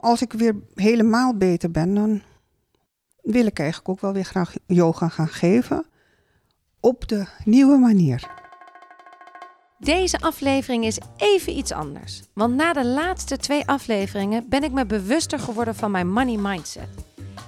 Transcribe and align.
Als 0.00 0.22
ik 0.22 0.32
weer 0.32 0.54
helemaal 0.74 1.36
beter 1.36 1.70
ben, 1.70 1.94
dan 1.94 2.22
wil 3.22 3.46
ik 3.46 3.58
eigenlijk 3.58 3.88
ook 3.88 4.00
wel 4.00 4.12
weer 4.12 4.24
graag 4.24 4.54
yoga 4.66 5.08
gaan 5.08 5.28
geven. 5.28 5.86
Op 6.80 7.08
de 7.08 7.26
nieuwe 7.44 7.78
manier. 7.78 8.30
Deze 9.78 10.20
aflevering 10.20 10.84
is 10.84 10.98
even 11.16 11.56
iets 11.56 11.72
anders. 11.72 12.22
Want 12.32 12.54
na 12.54 12.72
de 12.72 12.86
laatste 12.86 13.36
twee 13.36 13.66
afleveringen 13.66 14.48
ben 14.48 14.62
ik 14.62 14.72
me 14.72 14.86
bewuster 14.86 15.38
geworden 15.38 15.74
van 15.74 15.90
mijn 15.90 16.10
money 16.12 16.36
mindset. 16.36 16.88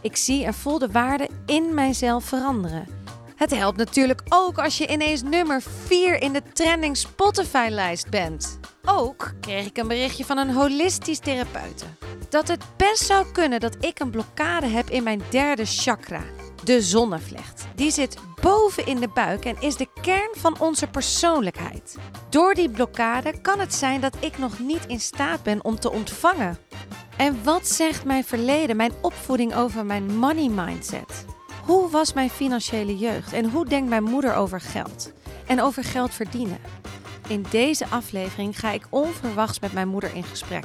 Ik 0.03 0.17
zie 0.17 0.45
en 0.45 0.55
voel 0.55 0.79
de 0.79 0.91
waarde 0.91 1.29
in 1.47 1.75
mijzelf 1.75 2.25
veranderen. 2.25 2.87
Het 3.37 3.51
helpt 3.51 3.79
natuurlijk 3.79 4.23
ook 4.29 4.59
als 4.59 4.79
je 4.79 4.89
ineens 4.89 5.23
nummer 5.23 5.63
4 5.63 6.23
in 6.23 6.33
de 6.33 6.43
trending 6.53 6.97
Spotify-lijst 6.97 8.11
bent. 8.11 8.59
Ook 8.85 9.33
kreeg 9.41 9.67
ik 9.67 9.77
een 9.77 9.89
berichtje 9.89 10.25
van 10.25 10.39
een 10.39 10.51
holistisch 10.51 11.19
therapeute. 11.19 11.85
Dat 12.31 12.49
het 12.49 12.65
best 12.77 13.07
zou 13.07 13.27
kunnen 13.33 13.61
dat 13.61 13.77
ik 13.85 13.99
een 13.99 14.11
blokkade 14.11 14.67
heb 14.67 14.91
in 14.91 15.03
mijn 15.03 15.23
derde 15.31 15.65
chakra, 15.65 16.23
de 16.65 16.83
zonnevlecht. 16.83 17.67
Die 17.75 17.91
zit 17.91 18.17
boven 18.41 18.87
in 18.87 19.01
de 19.01 19.09
buik 19.09 19.45
en 19.45 19.61
is 19.61 19.77
de 19.77 19.89
kern 20.03 20.31
van 20.33 20.61
onze 20.61 20.87
persoonlijkheid. 20.87 21.97
Door 22.29 22.55
die 22.55 22.71
blokkade 22.71 23.41
kan 23.41 23.61
het 23.61 23.75
zijn 23.75 24.01
dat 24.01 24.17
ik 24.21 24.39
nog 24.39 24.59
niet 24.59 24.87
in 24.87 25.01
staat 25.01 25.43
ben 25.43 25.65
om 25.65 25.81
te 25.81 25.91
ontvangen. 25.91 26.59
En 27.17 27.45
wat 27.45 27.67
zegt 27.67 28.05
mijn 28.05 28.25
verleden, 28.25 28.77
mijn 28.77 28.93
opvoeding 29.03 29.55
over 29.55 29.87
mijn 29.87 30.17
money 30.17 30.49
mindset? 30.49 31.25
Hoe 31.65 31.91
was 31.91 32.13
mijn 32.13 32.31
financiële 32.31 32.99
jeugd 32.99 33.33
en 33.33 33.51
hoe 33.51 33.65
denkt 33.65 33.89
mijn 33.89 34.03
moeder 34.03 34.35
over 34.35 34.61
geld 34.61 35.13
en 35.47 35.61
over 35.61 35.85
geld 35.85 36.15
verdienen? 36.15 36.59
In 37.29 37.47
deze 37.51 37.87
aflevering 37.87 38.59
ga 38.59 38.71
ik 38.71 38.87
onverwachts 38.91 39.61
met 39.61 39.73
mijn 39.73 39.89
moeder 39.89 40.15
in 40.15 40.25
gesprek. 40.25 40.65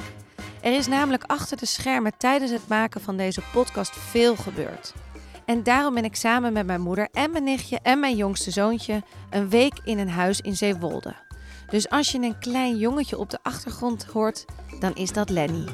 Er 0.66 0.72
is 0.76 0.86
namelijk 0.86 1.24
achter 1.26 1.56
de 1.56 1.66
schermen 1.66 2.12
tijdens 2.16 2.50
het 2.50 2.68
maken 2.68 3.00
van 3.00 3.16
deze 3.16 3.40
podcast 3.52 3.96
veel 3.96 4.36
gebeurd. 4.36 4.94
En 5.44 5.62
daarom 5.62 5.94
ben 5.94 6.04
ik 6.04 6.16
samen 6.16 6.52
met 6.52 6.66
mijn 6.66 6.80
moeder 6.80 7.08
en 7.12 7.30
mijn 7.30 7.44
nichtje 7.44 7.78
en 7.82 8.00
mijn 8.00 8.16
jongste 8.16 8.50
zoontje 8.50 9.02
een 9.30 9.48
week 9.48 9.74
in 9.84 9.98
een 9.98 10.08
huis 10.08 10.40
in 10.40 10.56
Zeewolde. 10.56 11.14
Dus 11.70 11.90
als 11.90 12.12
je 12.12 12.18
een 12.18 12.38
klein 12.38 12.76
jongetje 12.76 13.18
op 13.18 13.30
de 13.30 13.38
achtergrond 13.42 14.04
hoort, 14.04 14.44
dan 14.80 14.94
is 14.94 15.12
dat 15.12 15.30
Lenny. 15.30 15.64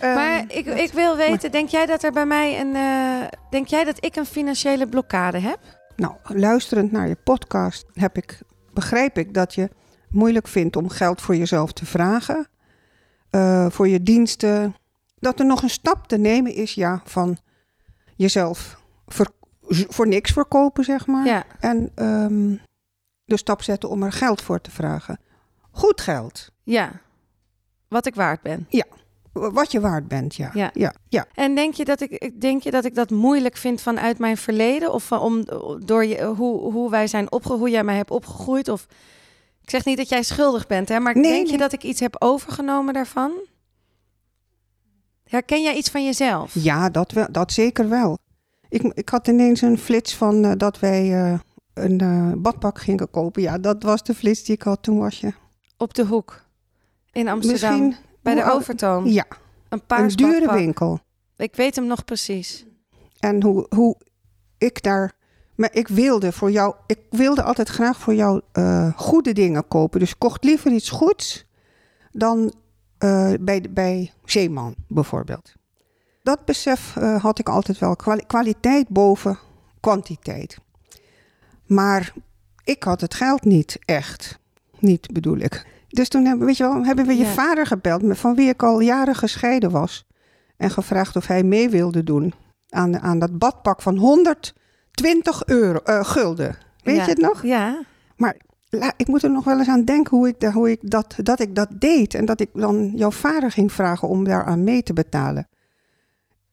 Maar 0.00 0.38
Ehm, 0.38 0.44
ik, 0.48 0.66
ik 0.66 0.92
wil 0.92 1.16
weten, 1.16 1.50
denk 1.50 1.68
jij 1.68 1.86
dat 1.86 2.02
er 2.02 2.12
bij 2.12 2.26
mij 2.26 2.60
een. 2.60 2.74
eh, 2.74 3.28
denk 3.50 3.66
jij 3.66 3.84
dat 3.84 4.04
ik 4.04 4.16
een 4.16 4.26
financiële 4.26 4.86
blokkade 4.86 5.38
heb? 5.38 5.58
Nou, 5.96 6.14
luisterend 6.24 6.92
naar 6.92 7.08
je 7.08 7.16
podcast 7.24 7.84
heb 7.92 8.16
ik, 8.16 8.40
begrijp 8.72 9.18
ik 9.18 9.34
dat 9.34 9.54
je 9.54 9.68
moeilijk 10.14 10.48
vindt 10.48 10.76
om 10.76 10.88
geld 10.88 11.20
voor 11.20 11.36
jezelf 11.36 11.72
te 11.72 11.86
vragen. 11.86 12.46
eh, 13.30 13.66
voor 13.70 13.88
je 13.88 14.02
diensten. 14.02 14.74
Dat 15.18 15.38
er 15.40 15.46
nog 15.46 15.62
een 15.62 15.70
stap 15.70 16.06
te 16.06 16.16
nemen 16.18 16.54
is, 16.54 16.74
ja, 16.74 17.00
van 17.04 17.38
jezelf 18.16 18.80
ver- 19.06 19.30
voor 19.68 20.08
niks 20.08 20.30
verkopen, 20.32 20.84
zeg 20.84 21.06
maar. 21.06 21.26
Ja. 21.26 21.44
En 21.60 21.90
ehm, 21.94 22.54
de 23.24 23.36
stap 23.36 23.62
zetten 23.62 23.88
om 23.88 24.02
er 24.02 24.12
geld 24.12 24.42
voor 24.42 24.60
te 24.60 24.70
vragen. 24.70 25.18
Goed 25.70 26.00
geld. 26.00 26.50
Ja. 26.62 26.92
Wat 27.88 28.06
ik 28.06 28.14
waard 28.14 28.42
ben. 28.42 28.68
Wat 29.32 29.72
je 29.72 29.80
waard 29.80 30.08
bent, 30.08 30.34
ja. 30.34 30.50
Ja. 30.54 30.70
ja, 30.74 30.94
ja. 31.08 31.26
En 31.34 31.54
denk 31.54 31.74
je 31.74 31.84
dat 31.84 32.00
ik, 32.00 32.40
denk 32.40 32.62
je 32.62 32.70
dat, 32.70 32.84
ik 32.84 32.94
dat 32.94 33.10
moeilijk 33.10 33.56
vind 33.56 33.80
vanuit 33.80 34.18
mijn 34.18 34.36
verleden? 34.36 34.92
Of 34.92 35.04
van, 35.06 35.18
om, 35.20 35.44
door 35.84 36.04
je, 36.04 36.24
hoe, 36.24 36.72
hoe 36.72 36.90
wij 36.90 37.06
zijn 37.06 37.32
opge, 37.32 37.52
hoe 37.52 37.70
jij 37.70 37.84
mij 37.84 37.96
hebt 37.96 38.10
opgegroeid? 38.10 38.68
Of 38.68 38.86
ik 39.64 39.70
zeg 39.70 39.84
niet 39.84 39.96
dat 39.96 40.08
jij 40.08 40.22
schuldig 40.22 40.66
bent, 40.66 40.88
hè, 40.88 41.00
maar 41.00 41.14
Nee, 41.14 41.32
denk 41.32 41.46
je 41.46 41.58
dat 41.58 41.72
ik 41.72 41.82
iets 41.82 42.00
heb 42.00 42.16
overgenomen 42.18 42.94
daarvan? 42.94 43.32
Herken 45.24 45.62
jij 45.62 45.74
iets 45.74 45.90
van 45.90 46.04
jezelf? 46.04 46.54
Ja, 46.54 46.90
dat, 46.90 47.12
wel, 47.12 47.26
dat 47.30 47.52
zeker 47.52 47.88
wel. 47.88 48.18
Ik, 48.68 48.82
ik 48.82 49.08
had 49.08 49.28
ineens 49.28 49.60
een 49.60 49.78
flits 49.78 50.14
van 50.14 50.44
eh, 50.44 50.52
dat 50.56 50.78
wij 50.78 51.12
eh, 51.12 51.38
een 51.74 52.00
eh, 52.00 52.32
badpak 52.36 52.80
gingen 52.80 53.10
kopen. 53.10 53.42
Ja, 53.42 53.58
dat 53.58 53.82
was 53.82 54.02
de 54.02 54.14
flits 54.14 54.44
die 54.44 54.54
ik 54.54 54.62
had. 54.62 54.82
Toen 54.82 54.98
was 54.98 55.20
je 55.20 55.32
Op 55.76 55.94
de 55.94 56.04
hoek 56.04 56.44
in 57.12 57.28
Amsterdam, 57.28 57.78
misschien 57.78 57.96
bij 58.22 58.34
de 58.34 58.52
Overtoom. 58.52 59.06
Ja, 59.06 59.26
een 59.68 59.86
paars 59.86 60.12
een 60.12 60.16
dure 60.16 60.38
badpak. 60.38 60.56
winkel. 60.56 61.00
Ik 61.36 61.56
weet 61.56 61.76
hem 61.76 61.86
nog 61.86 62.04
precies. 62.04 62.64
En 63.18 63.42
hoe, 63.42 63.66
hoe 63.68 63.96
ik 64.58 64.82
daar... 64.82 65.12
Maar 65.54 65.68
ik 65.72 65.88
wilde 65.88 66.32
voor 66.32 66.50
jou... 66.50 66.74
Ik 66.86 66.98
wilde 67.10 67.42
altijd 67.42 67.68
graag 67.68 67.98
voor 67.98 68.14
jou 68.14 68.40
eh, 68.52 68.92
goede 68.96 69.32
dingen 69.32 69.68
kopen. 69.68 70.00
Dus 70.00 70.10
ik 70.10 70.18
kocht 70.18 70.44
liever 70.44 70.72
iets 70.72 70.90
goeds 70.90 71.46
dan 72.12 72.52
eh, 72.98 73.32
bij, 73.40 73.64
bij 73.70 74.12
Zeeman 74.24 74.74
bijvoorbeeld. 74.88 75.52
Dat 76.22 76.44
besef 76.44 76.96
eh, 76.96 77.22
had 77.22 77.38
ik 77.38 77.48
altijd 77.48 77.78
wel. 77.78 77.96
Kwali- 77.96 78.26
kwaliteit 78.26 78.88
boven 78.88 79.38
kwantiteit. 79.80 80.58
Maar 81.66 82.12
ik 82.64 82.82
had 82.82 83.00
het 83.00 83.14
geld 83.14 83.44
niet 83.44 83.78
echt. 83.84 84.38
Niet 84.78 85.12
bedoel 85.12 85.38
ik. 85.38 85.66
Dus 85.88 86.08
toen 86.08 86.24
hebben, 86.24 86.46
weet 86.46 86.56
je 86.56 86.62
wel, 86.64 86.84
hebben 86.84 87.06
we 87.06 87.14
je 87.16 87.24
Ja. 87.24 87.32
vader 87.32 87.66
gebeld, 87.66 88.02
van 88.18 88.34
wie 88.34 88.48
ik 88.48 88.62
al 88.62 88.80
jaren 88.80 89.14
gescheiden 89.14 89.70
was. 89.70 90.06
En 90.56 90.70
gevraagd 90.70 91.16
of 91.16 91.26
hij 91.26 91.42
mee 91.42 91.68
wilde 91.68 92.04
doen 92.04 92.34
aan, 92.68 93.00
aan 93.00 93.18
dat 93.18 93.38
badpak 93.38 93.82
van 93.82 93.96
120 94.94 95.42
euro, 95.46 95.78
eh, 95.78 96.04
gulden. 96.04 96.56
Weet 96.82 96.96
Ja. 96.96 97.02
je 97.04 97.08
het 97.10 97.18
nog? 97.20 97.42
Ja. 97.42 97.82
La- 98.70 98.92
ik 98.96 99.06
moet 99.06 99.22
er 99.22 99.30
nog 99.30 99.44
wel 99.44 99.58
eens 99.58 99.68
aan 99.68 99.84
denken 99.84 100.16
hoe 100.16 100.28
ik, 100.28 100.42
hoe 100.52 100.70
ik 100.70 100.78
dat, 100.90 101.14
dat 101.22 101.40
ik 101.40 101.54
dat 101.54 101.68
deed. 101.72 102.14
En 102.14 102.24
dat 102.24 102.40
ik 102.40 102.48
dan 102.52 102.92
jouw 102.94 103.10
vader 103.10 103.50
ging 103.50 103.72
vragen 103.72 104.08
om 104.08 104.24
daaraan 104.24 104.64
mee 104.64 104.82
te 104.82 104.92
betalen. 104.92 105.48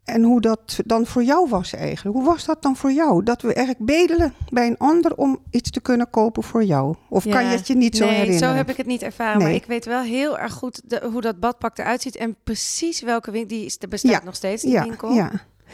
En 0.03 0.23
hoe 0.23 0.41
dat 0.41 0.79
dan 0.85 1.05
voor 1.05 1.23
jou 1.23 1.49
was 1.49 1.73
eigenlijk. 1.73 2.15
Hoe 2.17 2.25
was 2.25 2.45
dat 2.45 2.61
dan 2.61 2.75
voor 2.75 2.91
jou? 2.91 3.23
Dat 3.23 3.41
we 3.41 3.53
eigenlijk 3.53 3.85
bedelen 3.85 4.33
bij 4.49 4.67
een 4.67 4.77
ander 4.77 5.15
om 5.15 5.39
iets 5.51 5.69
te 5.71 5.81
kunnen 5.81 6.09
kopen 6.09 6.43
voor 6.43 6.63
jou. 6.63 6.95
Of 7.09 7.27
kan 7.27 7.43
je 7.43 7.49
het 7.49 7.67
je 7.67 7.75
niet 7.75 7.97
zo 7.97 8.05
nee, 8.05 8.13
herinneren? 8.15 8.49
zo 8.49 8.55
heb 8.55 8.69
ik 8.69 8.77
het 8.77 8.85
niet 8.85 9.01
ervaren. 9.01 9.41
Maar 9.41 9.51
ik 9.51 9.65
weet 9.65 9.85
wel 9.85 10.01
heel 10.01 10.37
erg 10.39 10.53
goed 10.53 10.81
de- 10.85 11.09
hoe 11.11 11.21
dat 11.21 11.39
badpak 11.39 11.77
eruit 11.77 12.01
ziet. 12.01 12.15
En 12.15 12.35
precies 12.43 13.01
welke 13.01 13.31
winkel. 13.31 13.57
Die 13.57 13.65
is- 13.65 13.77
bestaat 13.89 14.11
Ja, 14.11 14.21
nog 14.23 14.35
steeds, 14.35 14.61
die 14.61 14.71
ja, 14.71 14.83
winkel. 14.83 15.13
ja. 15.13 15.31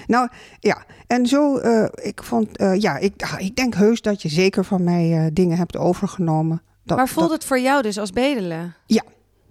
Nou 0.08 0.30
ja, 0.60 0.86
en 1.08 1.26
zo, 1.26 1.58
eh, 1.58 1.88
ik 1.94 2.24
vond, 2.24 2.58
eh, 2.58 2.76
ja, 2.76 2.98
ik, 2.98 3.24
ah, 3.24 3.40
ik 3.40 3.56
denk 3.56 3.76
heus 3.76 4.02
dat 4.02 4.22
je 4.22 4.30
zeker 4.30 4.66
van 4.66 4.84
mij 4.84 5.18
eh, 5.18 5.26
dingen 5.34 5.58
hebt 5.58 5.78
overgenomen. 5.78 6.62
Dat, 6.84 6.98
maar 6.98 7.08
voelde 7.08 7.30
dat, 7.30 7.38
het 7.38 7.48
voor 7.48 7.60
jou 7.60 7.82
dus 7.82 7.98
als 7.98 8.12
bedelen? 8.12 8.76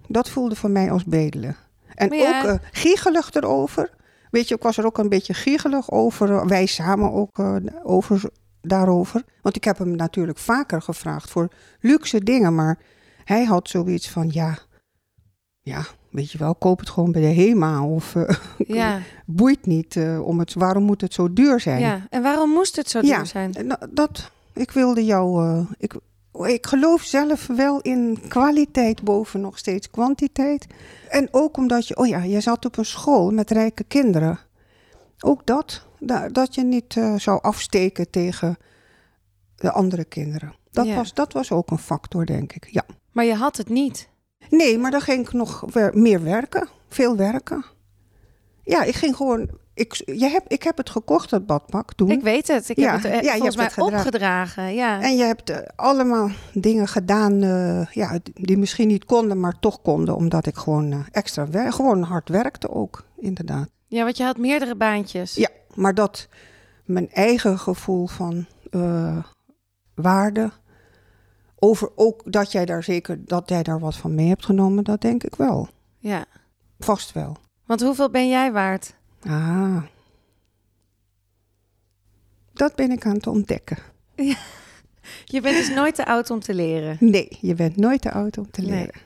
dat 0.09 0.31
voelde 0.31 0.57
voor 0.57 0.71
mij 0.71 0.91
als 0.91 1.05
bedelen. 1.05 1.57
En 1.95 2.11
ja- 2.11 2.43
ook 2.43 2.59
giegelig 2.73 3.33
erover. 3.33 3.91
Weet 4.31 4.49
je, 4.49 4.55
ik 4.55 4.63
was 4.63 4.77
er 4.77 4.87
ook 4.87 4.99
een 4.99 5.09
beetje 5.09 5.35
giegelig 5.35 5.91
over. 5.91 6.47
Wij 6.47 6.67
samen 6.67 7.13
ook 7.13 7.39
over, 7.83 8.31
daarover. 8.61 9.25
Want 9.43 9.57
ik 9.57 9.65
heb 9.65 9.79
hem 9.79 9.97
natuurlijk 9.97 10.39
vaker 10.39 10.83
gevraagd 10.83 11.31
voor 11.31 11.49
luxe 11.81 12.25
dingen. 12.25 12.55
Maar 12.55 12.79
hij 13.25 13.45
had 13.45 13.69
zoiets 13.69 14.11
van, 14.11 14.29
ja, 14.33 14.59
ja, 15.61 15.87
weet 16.17 16.31
je 16.33 16.39
wel, 16.39 16.55
koop 16.55 16.79
het 16.79 16.91
gewoon 16.91 17.13
bij 17.13 17.21
de 17.21 17.43
HEMA. 17.43 17.85
Of 17.85 18.15
eh, 18.15 18.37
Ja, 18.79 19.01
boeit 19.27 19.67
niet 19.67 19.97
eh, 19.97 20.27
om 20.27 20.39
het, 20.39 20.55
waarom 20.55 20.83
moet 20.85 21.01
het 21.01 21.15
zo 21.15 21.33
duur 21.33 21.61
zijn? 21.61 21.81
ja. 21.81 22.07
En 22.11 22.23
waarom 22.23 22.51
moest 22.51 22.77
het 22.77 22.91
zo 22.91 23.01
duur 23.01 23.11
Ja, 23.11 23.25
zijn? 23.25 23.53
Dat- 23.91 24.31
ik 24.53 24.71
wilde 24.71 25.05
jou. 25.05 25.45
eh, 25.45 25.61
ik, 25.79 25.95
ik 26.47 26.67
geloof 26.67 27.03
zelf 27.03 27.47
wel 27.47 27.81
in 27.81 28.19
kwaliteit 28.29 29.03
boven 29.03 29.41
nog 29.41 29.59
steeds 29.59 29.91
kwantiteit. 29.91 30.67
En 31.09 31.29
ook 31.31 31.57
omdat 31.57 31.89
je, 31.89 31.97
oh 31.97 32.07
ja, 32.07 32.23
je 32.23 32.41
zat 32.41 32.65
op 32.65 32.79
een 32.79 32.85
school 32.85 33.31
met 33.31 33.51
rijke 33.51 33.85
kinderen. 33.85 34.39
Ook 35.21 35.47
dat, 35.47 35.87
da- 35.99 36.29
dat 36.29 36.55
je 36.55 36.63
niet 36.65 37.01
zou 37.17 37.43
afsteken 37.43 38.11
tegen 38.11 38.57
de 39.57 39.73
andere 39.73 40.05
kinderen. 40.05 40.55
Dat, 40.71 40.87
Ja. 40.87 40.95
was, 40.95 41.15
dat 41.15 41.33
was 41.33 41.53
ook 41.53 41.71
een 41.71 41.79
factor, 41.79 42.27
denk 42.27 42.53
ik. 42.53 42.69
Ja. 42.71 42.85
Maar 43.13 43.25
je 43.25 43.35
had 43.35 43.57
het 43.57 43.69
niet. 43.69 44.09
Nee, 44.51 44.79
maar 44.79 44.91
dan 44.91 45.01
ging 45.01 45.27
ik 45.27 45.33
nog 45.33 45.65
meer 45.93 46.23
werken. 46.23 46.69
Veel 46.89 47.17
werken. 47.17 47.65
Ja, 48.63 48.83
ik 48.83 48.95
ging 48.95 49.17
gewoon. 49.17 49.51
Ik, 49.75 50.03
je 50.07 50.29
heb, 50.29 50.45
ik 50.49 50.63
heb 50.63 50.77
het 50.77 50.91
gekocht, 50.91 51.31
dat 51.31 51.47
badpak 51.47 51.93
toen. 51.95 52.11
Ik 52.11 52.23
weet 52.23 52.49
het. 52.49 52.69
Ik 52.69 52.77
Ja, 52.79 52.93
heb 52.93 53.03
het 53.03 53.13
eh, 53.13 53.21
ja, 53.23 53.33
je 53.33 53.37
volgens 53.37 53.57
mij 53.57 53.65
hebt 53.65 53.77
het 53.77 53.85
gedragen. 53.85 54.07
opgedragen. 54.07 54.75
Ja. 54.75 55.01
En 55.03 55.17
je 55.17 55.23
hebt 55.25 55.51
eh, 55.51 55.59
allemaal 55.77 56.31
dingen 56.53 56.89
gedaan 56.89 57.43
eh, 57.43 57.87
ja, 57.87 58.19
die 58.35 58.59
misschien 58.59 58.89
niet 58.89 59.05
konden, 59.05 59.41
maar 59.41 59.59
toch 59.61 59.83
konden. 59.83 60.17
Omdat 60.17 60.47
ik 60.47 60.57
gewoon 60.57 61.05
extra 61.13 61.47
gewoon 61.71 62.03
hard 62.03 62.29
werkte 62.29 62.71
ook, 62.71 63.05
inderdaad. 63.19 63.69
ja, 63.87 64.05
want 64.05 64.17
je 64.17 64.25
had 64.25 64.37
meerdere 64.39 64.77
baantjes. 64.77 65.35
Ja, 65.35 65.49
maar 65.75 65.95
dat 65.95 66.29
mijn 66.85 67.11
eigen 67.11 67.59
gevoel 67.59 68.07
van 68.07 68.47
waarde. 69.95 70.51
Over 71.59 71.91
ook 71.95 72.33
dat 72.33 72.53
jij 72.53 72.65
daar 72.65 72.83
zeker 72.83 73.25
dat 73.25 73.49
jij 73.49 73.63
daar 73.63 73.79
wat 73.81 73.97
van 73.97 74.15
mee 74.15 74.29
hebt 74.29 74.45
genomen, 74.45 74.85
dat 74.85 75.01
denk 75.01 75.25
ik 75.25 75.35
wel. 75.35 75.69
ja. 75.99 76.25
Vast 76.79 77.13
wel. 77.13 77.37
Want 77.65 77.81
hoeveel 77.83 78.11
ben 78.11 78.29
jij 78.29 78.53
waard? 78.53 78.95
Ah. 79.23 79.83
Dat 82.53 82.75
ben 82.75 82.91
ik 82.91 83.07
aan 83.07 83.15
het 83.15 83.27
ontdekken. 83.27 83.79
Je 85.25 85.41
bent 85.41 85.57
dus 85.57 85.71
nooit 85.71 85.95
te 85.95 86.07
oud 86.07 86.31
om 86.31 86.41
te 86.41 86.55
leren. 86.55 86.97
Nee, 87.01 87.29
je 87.41 87.55
bent 87.55 87.77
nooit 87.77 88.01
te 88.01 88.13
oud 88.13 88.39
om 88.39 88.51
te 88.51 88.61
Nee. 88.61 88.71
leren. 88.71 89.01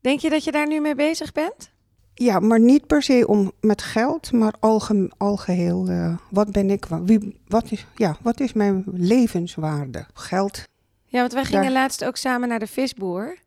Denk 0.00 0.20
je 0.20 0.30
dat 0.30 0.44
je 0.44 0.52
daar 0.52 0.66
nu 0.68 0.80
mee 0.80 0.94
bezig 0.94 1.32
bent? 1.32 1.70
Ja, 2.14 2.38
maar 2.40 2.60
niet 2.60 2.86
per 2.86 3.02
se 3.02 3.24
om 3.28 3.52
met 3.60 3.82
geld, 3.82 4.32
maar 4.32 4.54
alge, 4.60 5.10
algeheel. 5.16 5.88
eh, 5.88 6.16
wat 6.30 6.52
ben 6.52 6.70
ik? 6.70 6.86
Wie, 7.04 7.40
wat, 7.48 7.70
is, 7.70 7.86
ja, 7.96 8.16
wat 8.22 8.40
is 8.40 8.52
mijn 8.52 8.84
levenswaarde? 8.86 10.06
Geld. 10.14 10.62
Ja, 11.10 11.20
want 11.20 11.32
wij 11.32 11.44
gingen 11.44 11.62
Daar- 11.62 11.72
laatst 11.72 12.04
ook 12.04 12.16
samen 12.16 12.48
naar 12.48 12.58
de 12.58 12.66
visboer. 12.66 13.38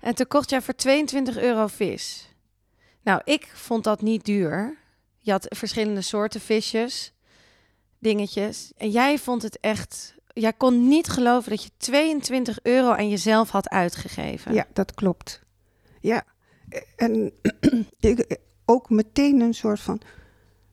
En 0.00 0.14
toen 0.14 0.26
kocht 0.26 0.50
jij 0.50 0.62
voor 0.62 0.74
22 0.74 1.38
euro 1.38 1.66
vis. 1.66 2.28
Nou, 3.02 3.20
ik 3.24 3.50
vond 3.54 3.84
dat 3.84 4.02
niet 4.02 4.24
duur. 4.24 4.76
Je 5.18 5.30
had 5.30 5.46
verschillende 5.48 6.02
soorten 6.02 6.40
visjes, 6.40 7.12
dingetjes. 7.98 8.72
En 8.76 8.90
jij 8.90 9.18
vond 9.18 9.42
het 9.42 9.60
echt... 9.60 10.14
Jij 10.32 10.52
kon 10.52 10.88
niet 10.88 11.08
geloven 11.08 11.50
dat 11.50 11.62
je 11.62 11.70
22 11.76 12.58
euro 12.62 12.90
aan 12.90 13.08
jezelf 13.08 13.50
had 13.50 13.68
uitgegeven. 13.68 14.54
Ja, 14.54 14.66
dat 14.72 14.94
klopt. 14.94 15.42
Ja, 16.00 16.24
en 16.96 17.32
ik, 18.00 18.38
ook 18.64 18.90
meteen 18.90 19.40
een 19.40 19.54
soort 19.54 19.80
van 19.80 20.00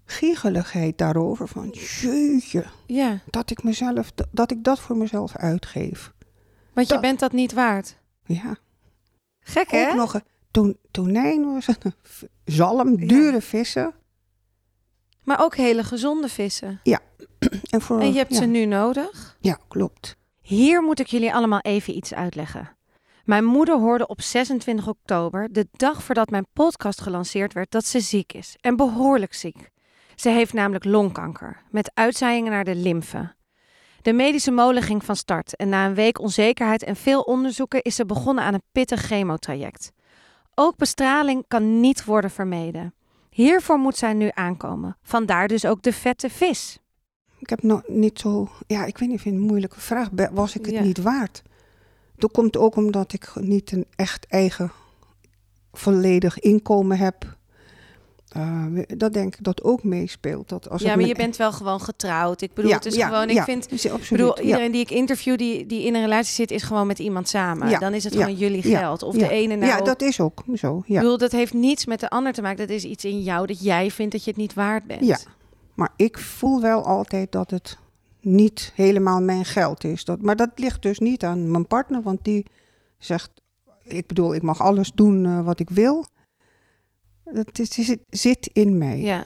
giegeligheid 0.05 0.97
daarover. 0.97 1.47
Van 1.47 1.69
jeetje, 1.69 2.65
Ja, 2.85 3.19
dat 3.29 3.49
ik, 3.49 3.63
mezelf, 3.63 4.11
dat 4.31 4.51
ik 4.51 4.63
dat 4.63 4.79
voor 4.79 4.97
mezelf 4.97 5.35
uitgeef. 5.35 6.13
Want 6.75 6.87
je 6.87 6.99
bent 6.99 7.19
dat 7.19 7.31
niet 7.31 7.53
waard. 7.53 7.97
Ja, 8.25 8.55
Gek, 9.39 9.71
hè? 9.71 9.89
ook 9.89 9.95
nog 9.95 10.13
een 10.13 10.23
to- 10.51 10.73
tonijn 10.91 11.53
was 11.53 11.67
een 11.79 11.93
zalm, 12.45 13.07
dure 13.07 13.41
vissen. 13.41 13.93
Maar 15.23 15.43
ook 15.43 15.55
hele 15.55 15.83
gezonde 15.83 16.27
vissen. 16.29 16.81
En, 17.69 17.81
voor, 17.81 17.99
En 17.99 18.11
je 18.11 18.17
hebt 18.17 18.33
ja, 18.33 18.37
ze 18.39 18.45
nu 18.45 18.65
nodig. 18.65 19.37
Ja, 19.39 19.57
klopt. 19.67 20.15
Hier 20.41 20.81
moet 20.83 20.99
ik 20.99 21.07
jullie 21.07 21.33
allemaal 21.33 21.59
even 21.59 21.95
iets 21.95 22.13
uitleggen. 22.13 22.77
Mijn 23.25 23.45
moeder 23.45 23.79
hoorde 23.79 24.07
op 24.07 24.21
26 24.21 24.87
oktober, 24.87 25.53
de 25.53 25.67
dag 25.71 26.03
voordat 26.03 26.29
mijn 26.29 26.45
podcast 26.53 27.01
gelanceerd 27.01 27.53
werd, 27.53 27.71
dat 27.71 27.85
ze 27.85 27.99
ziek 27.99 28.33
is. 28.33 28.57
En 28.61 28.75
behoorlijk 28.75 29.33
ziek. 29.33 29.69
Ze 30.15 30.29
heeft 30.29 30.53
namelijk 30.53 30.83
longkanker, 30.85 31.61
met 31.71 31.91
uitzaaiingen 31.93 32.51
naar 32.51 32.63
de 32.63 32.75
lymfe. 32.75 33.33
De 34.05 34.13
medische 34.13 34.51
molen 34.51 34.81
ging 34.83 35.03
van 35.03 35.15
start 35.15 35.55
en 35.55 35.69
na 35.69 35.85
een 35.85 35.93
week 35.93 36.19
onzekerheid 36.19 36.83
en 36.83 36.95
veel 36.95 37.21
onderzoeken 37.21 37.81
is 37.81 37.95
ze 37.95 38.05
begonnen 38.05 38.43
aan 38.43 38.53
een 38.53 38.63
pittig 38.71 39.01
chemotraject. 39.01 39.91
Ook 40.55 40.77
bestraling 40.77 41.43
kan 41.47 41.79
niet 41.79 42.05
worden 42.05 42.31
vermeden. 42.31 42.93
Hiervoor 43.29 43.77
moet 43.77 43.97
zij 43.97 44.13
nu 44.13 44.29
aankomen. 44.33 44.97
Vandaar 45.01 45.47
dus 45.47 45.65
ook 45.65 45.81
de 45.81 45.93
vette 45.93 46.29
vis. 46.29 46.79
Ik 47.37 47.49
heb 47.49 47.63
nog 47.63 47.81
niet 47.87 48.19
zo... 48.19 48.49
Ja, 48.67 48.85
ik 48.85 48.97
weet 48.97 49.09
niet, 49.09 49.17
ik 49.17 49.23
vind 49.23 49.33
het 49.35 49.43
een 49.43 49.49
moeilijke 49.49 49.79
vraag. 49.79 50.09
Was 50.31 50.55
ik 50.55 50.65
het 50.65 50.75
Ja. 50.75 50.81
niet 50.81 51.01
waard? 51.01 51.41
Dat 52.15 52.31
komt 52.31 52.57
ook 52.57 52.75
omdat 52.75 53.13
ik 53.13 53.31
niet 53.35 53.71
een 53.71 53.85
echt 53.95 54.25
eigen 54.27 54.71
volledig 55.73 56.39
inkomen 56.39 56.97
heb. 56.97 57.34
Eh, 58.35 58.65
dat 58.87 59.13
denk 59.13 59.35
ik 59.35 59.43
dat 59.43 59.63
ook 59.63 59.83
meespeelt. 59.83 60.49
Dat 60.49 60.69
als 60.69 60.81
ja, 60.81 60.95
maar 60.95 61.05
je 61.05 61.15
bent 61.15 61.35
wel 61.37 61.51
gewoon 61.51 61.81
getrouwd. 61.81 62.41
Ik 62.41 62.53
bedoel, 62.53 62.69
Ja, 62.69 62.75
het 62.75 62.85
is 62.85 62.95
ja, 62.95 63.07
gewoon, 63.07 63.29
ik 63.29 63.35
ja, 63.35 63.43
vind, 63.43 63.65
ik 63.71 63.91
absoluut, 63.91 64.09
bedoel, 64.09 64.39
iedereen 64.39 64.71
die 64.71 64.81
ik 64.81 64.91
interview 64.91 65.37
die, 65.37 65.65
die 65.65 65.85
in 65.85 65.95
een 65.95 66.01
relatie 66.01 66.33
zit, 66.33 66.51
is 66.51 66.63
gewoon 66.63 66.87
met 66.87 66.99
iemand 66.99 67.29
samen. 67.29 67.69
Ja, 67.69 67.79
Dan 67.79 67.93
is 67.93 68.03
het 68.03 68.15
gewoon 68.15 68.35
jullie 68.35 68.61
geld. 68.61 69.03
Of 69.03 69.15
ja. 69.15 69.27
de 69.27 69.33
ene 69.33 69.55
nou... 69.55 69.71
Ja, 69.71 69.81
dat 69.81 70.01
is 70.01 70.19
ook 70.19 70.43
zo. 70.53 70.77
Ik 70.77 70.87
Ja. 70.87 70.99
bedoel, 71.01 71.17
dat 71.17 71.31
heeft 71.31 71.53
niets 71.53 71.85
met 71.85 71.99
de 71.99 72.09
ander 72.09 72.33
te 72.33 72.41
maken. 72.41 72.67
Dat 72.67 72.75
is 72.75 72.83
iets 72.83 73.05
in 73.05 73.21
jou 73.21 73.47
dat 73.47 73.63
jij 73.63 73.91
vindt 73.91 74.11
dat 74.11 74.23
je 74.23 74.29
het 74.29 74.39
niet 74.39 74.53
waard 74.53 74.85
bent. 74.85 75.05
Ja. 75.05 75.17
Maar 75.73 75.91
ik 75.95 76.17
voel 76.17 76.61
wel 76.61 76.85
altijd 76.85 77.31
dat 77.31 77.51
het 77.51 77.77
niet 78.21 78.71
helemaal 78.75 79.21
mijn 79.21 79.45
geld 79.45 79.83
is. 79.83 80.05
Dat, 80.05 80.21
maar 80.21 80.35
dat 80.35 80.49
ligt 80.55 80.81
dus 80.81 80.99
niet 80.99 81.23
aan 81.23 81.51
mijn 81.51 81.67
partner, 81.67 82.01
want 82.01 82.19
die 82.23 82.45
zegt... 82.97 83.29
Ik 83.83 84.07
bedoel, 84.07 84.35
ik 84.35 84.41
mag 84.41 84.61
alles 84.61 84.91
doen 84.95 85.25
eh, 85.25 85.45
wat 85.45 85.59
ik 85.59 85.69
wil. 85.69 86.05
Is, 87.53 87.87
het 87.87 87.99
zit 88.09 88.49
in 88.53 88.77
mij. 88.77 88.99
Ja. 88.99 89.25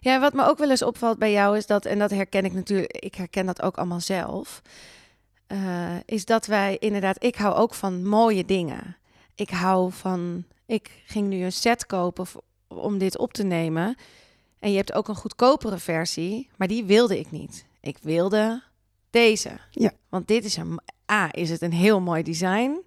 Ja, 0.00 0.20
wat 0.20 0.32
me 0.32 0.44
ook 0.44 0.58
wel 0.58 0.70
eens 0.70 0.82
opvalt 0.82 1.18
bij 1.18 1.32
jou 1.32 1.56
is 1.56 1.66
dat, 1.66 1.84
en 1.84 1.98
dat 1.98 2.10
herken 2.10 2.44
ik 2.44 2.52
natuurlijk, 2.52 2.92
ik 2.92 3.14
herken 3.14 3.46
dat 3.46 3.62
ook 3.62 3.76
allemaal 3.76 4.00
zelf, 4.00 4.62
eh, 5.46 5.96
is 6.04 6.24
dat 6.24 6.46
wij 6.46 6.76
inderdaad, 6.78 7.24
ik 7.24 7.36
hou 7.36 7.54
ook 7.54 7.74
van 7.74 8.06
mooie 8.06 8.44
dingen. 8.44 8.96
Ik 9.34 9.50
hou 9.50 9.92
van, 9.92 10.44
ik 10.66 11.02
ging 11.06 11.28
nu 11.28 11.44
een 11.44 11.52
set 11.52 11.86
kopen 11.86 12.26
om 12.68 12.98
dit 12.98 13.18
op 13.18 13.32
te 13.32 13.42
nemen. 13.42 13.96
En 14.58 14.70
je 14.70 14.76
hebt 14.76 14.92
ook 14.92 15.08
een 15.08 15.14
goedkopere 15.16 15.78
versie, 15.78 16.48
maar 16.56 16.68
die 16.68 16.84
wilde 16.84 17.18
ik 17.18 17.30
niet. 17.30 17.66
Ik 17.80 17.98
wilde 18.02 18.62
deze. 19.10 19.50
Ja. 19.70 19.92
Want 20.08 20.28
dit 20.28 20.44
is 20.44 20.56
een, 20.56 20.80
A, 21.12 21.28
is 21.32 21.50
het 21.50 21.62
een 21.62 21.72
heel 21.72 22.00
mooi 22.00 22.22
design. 22.22 22.82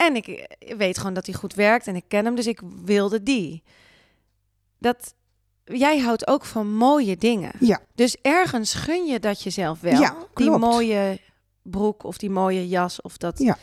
En 0.00 0.16
ik 0.16 0.56
weet 0.76 0.98
gewoon 0.98 1.14
dat 1.14 1.26
hij 1.26 1.34
goed 1.34 1.54
werkt 1.54 1.86
en 1.86 1.96
ik 1.96 2.04
ken 2.08 2.24
hem, 2.24 2.34
dus 2.34 2.46
ik 2.46 2.60
wilde 2.84 3.22
die. 3.22 3.62
Dat, 4.78 5.14
jij 5.64 5.98
houdt 5.98 6.26
ook 6.26 6.44
van 6.44 6.74
mooie 6.74 7.16
dingen. 7.16 7.52
Ja. 7.58 7.80
Dus 7.94 8.16
ergens 8.22 8.74
gun 8.74 9.06
je 9.06 9.20
dat 9.20 9.42
jezelf 9.42 9.80
wel. 9.80 10.00
Ja, 10.00 10.16
die 10.34 10.50
mooie 10.50 11.18
broek 11.62 12.04
of 12.04 12.18
die 12.18 12.30
mooie 12.30 12.68
jas 12.68 13.00
of 13.02 13.16
dat. 13.16 13.38
Ja. 13.38 13.56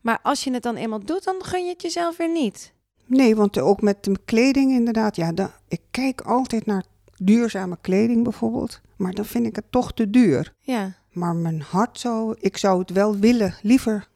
Maar 0.00 0.18
als 0.22 0.44
je 0.44 0.52
het 0.52 0.62
dan 0.62 0.76
eenmaal 0.76 1.04
doet, 1.04 1.24
dan 1.24 1.36
gun 1.44 1.64
je 1.64 1.72
het 1.72 1.82
jezelf 1.82 2.16
weer 2.16 2.32
niet. 2.32 2.72
Nee, 3.06 3.36
want 3.36 3.58
ook 3.58 3.80
met 3.80 4.04
de 4.04 4.18
kleding 4.24 4.72
inderdaad. 4.72 5.16
Ja, 5.16 5.32
dan, 5.32 5.50
ik 5.68 5.80
kijk 5.90 6.20
altijd 6.20 6.66
naar 6.66 6.84
duurzame 7.16 7.78
kleding 7.80 8.22
bijvoorbeeld. 8.22 8.80
Maar 8.96 9.12
dan 9.12 9.24
vind 9.24 9.46
ik 9.46 9.56
het 9.56 9.70
toch 9.70 9.92
te 9.92 10.10
duur. 10.10 10.54
Ja, 10.60 10.92
Maar 11.12 11.34
mijn 11.34 11.60
hart 11.60 12.00
zou... 12.00 12.36
Ik 12.40 12.56
zou 12.56 12.78
het 12.78 12.90
wel 12.90 13.16
willen, 13.16 13.54
liever 13.62 14.08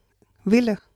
willen 0.43 0.87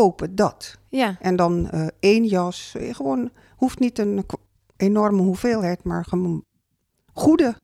kopen, 0.00 0.34
dat. 0.34 0.78
ja, 0.88 1.16
En 1.20 1.36
dan 1.36 1.70
eh, 1.70 1.86
één 2.00 2.24
jas. 2.24 2.74
eh, 2.76 2.94
Gewoon, 2.94 3.30
hoeft 3.56 3.78
niet 3.78 3.98
een 3.98 4.24
enorme 4.76 5.22
hoeveelheid, 5.22 5.84
maar 5.84 6.04
gewoon 6.04 6.44
goede, 7.12 7.54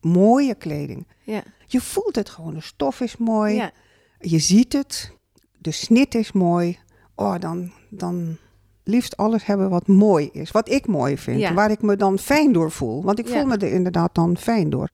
mooie 0.00 0.54
kleding. 0.54 1.06
ja, 1.24 1.42
Je 1.66 1.80
voelt 1.80 2.16
het 2.16 2.28
gewoon. 2.28 2.54
De 2.54 2.60
stof 2.60 3.00
is 3.00 3.16
mooi. 3.16 3.54
ja. 3.54 3.70
Je 4.18 4.38
ziet 4.38 4.72
het. 4.72 5.12
De 5.58 5.70
snit 5.70 6.14
is 6.14 6.32
mooi. 6.32 6.78
Oh, 7.14 7.38
dan, 7.38 7.70
dan 7.90 8.36
liefst 8.84 9.16
alles 9.16 9.44
hebben 9.46 9.70
wat 9.70 9.86
mooi 9.86 10.28
is. 10.32 10.50
Wat 10.50 10.68
ik 10.70 10.86
mooi 10.86 11.18
vind. 11.18 11.40
Ja. 11.40 11.54
Waar 11.54 11.70
ik 11.70 11.82
me 11.82 11.96
dan 11.96 12.18
fijn 12.18 12.52
door 12.52 12.70
voel. 12.70 13.02
Want 13.02 13.18
ik 13.18 13.28
voel 13.28 13.44
me 13.46 13.56
er 13.56 13.72
inderdaad 13.72 14.14
dan 14.14 14.36
fijn 14.36 14.70
door. 14.70 14.88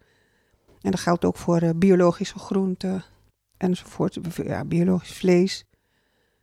En 0.81 0.91
dat 0.91 1.00
geldt 1.00 1.25
ook 1.25 1.37
voor 1.37 1.56
eh, 1.59 1.71
biologische 1.77 2.39
groenten 2.39 3.05
enzovoort. 3.56 4.19
Ja, 4.44 4.65
biologisch 4.65 5.17
vlees. 5.17 5.65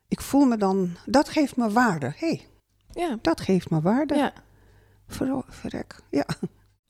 Ik 0.09 0.21
voel 0.21 0.45
me 0.45 0.57
dan... 0.57 0.95
Dat 1.05 1.29
geeft 1.29 1.55
me 1.55 1.71
waarde. 1.71 2.05
Hé, 2.17 2.27
hey, 2.27 2.47
ja. 2.91 3.17
dat 3.21 3.41
geeft 3.41 3.69
me 3.69 3.81
waarde. 3.81 4.15
ja. 4.15 4.33
Ver, 5.07 5.43
verrek. 5.47 5.95
Ja. 6.09 6.25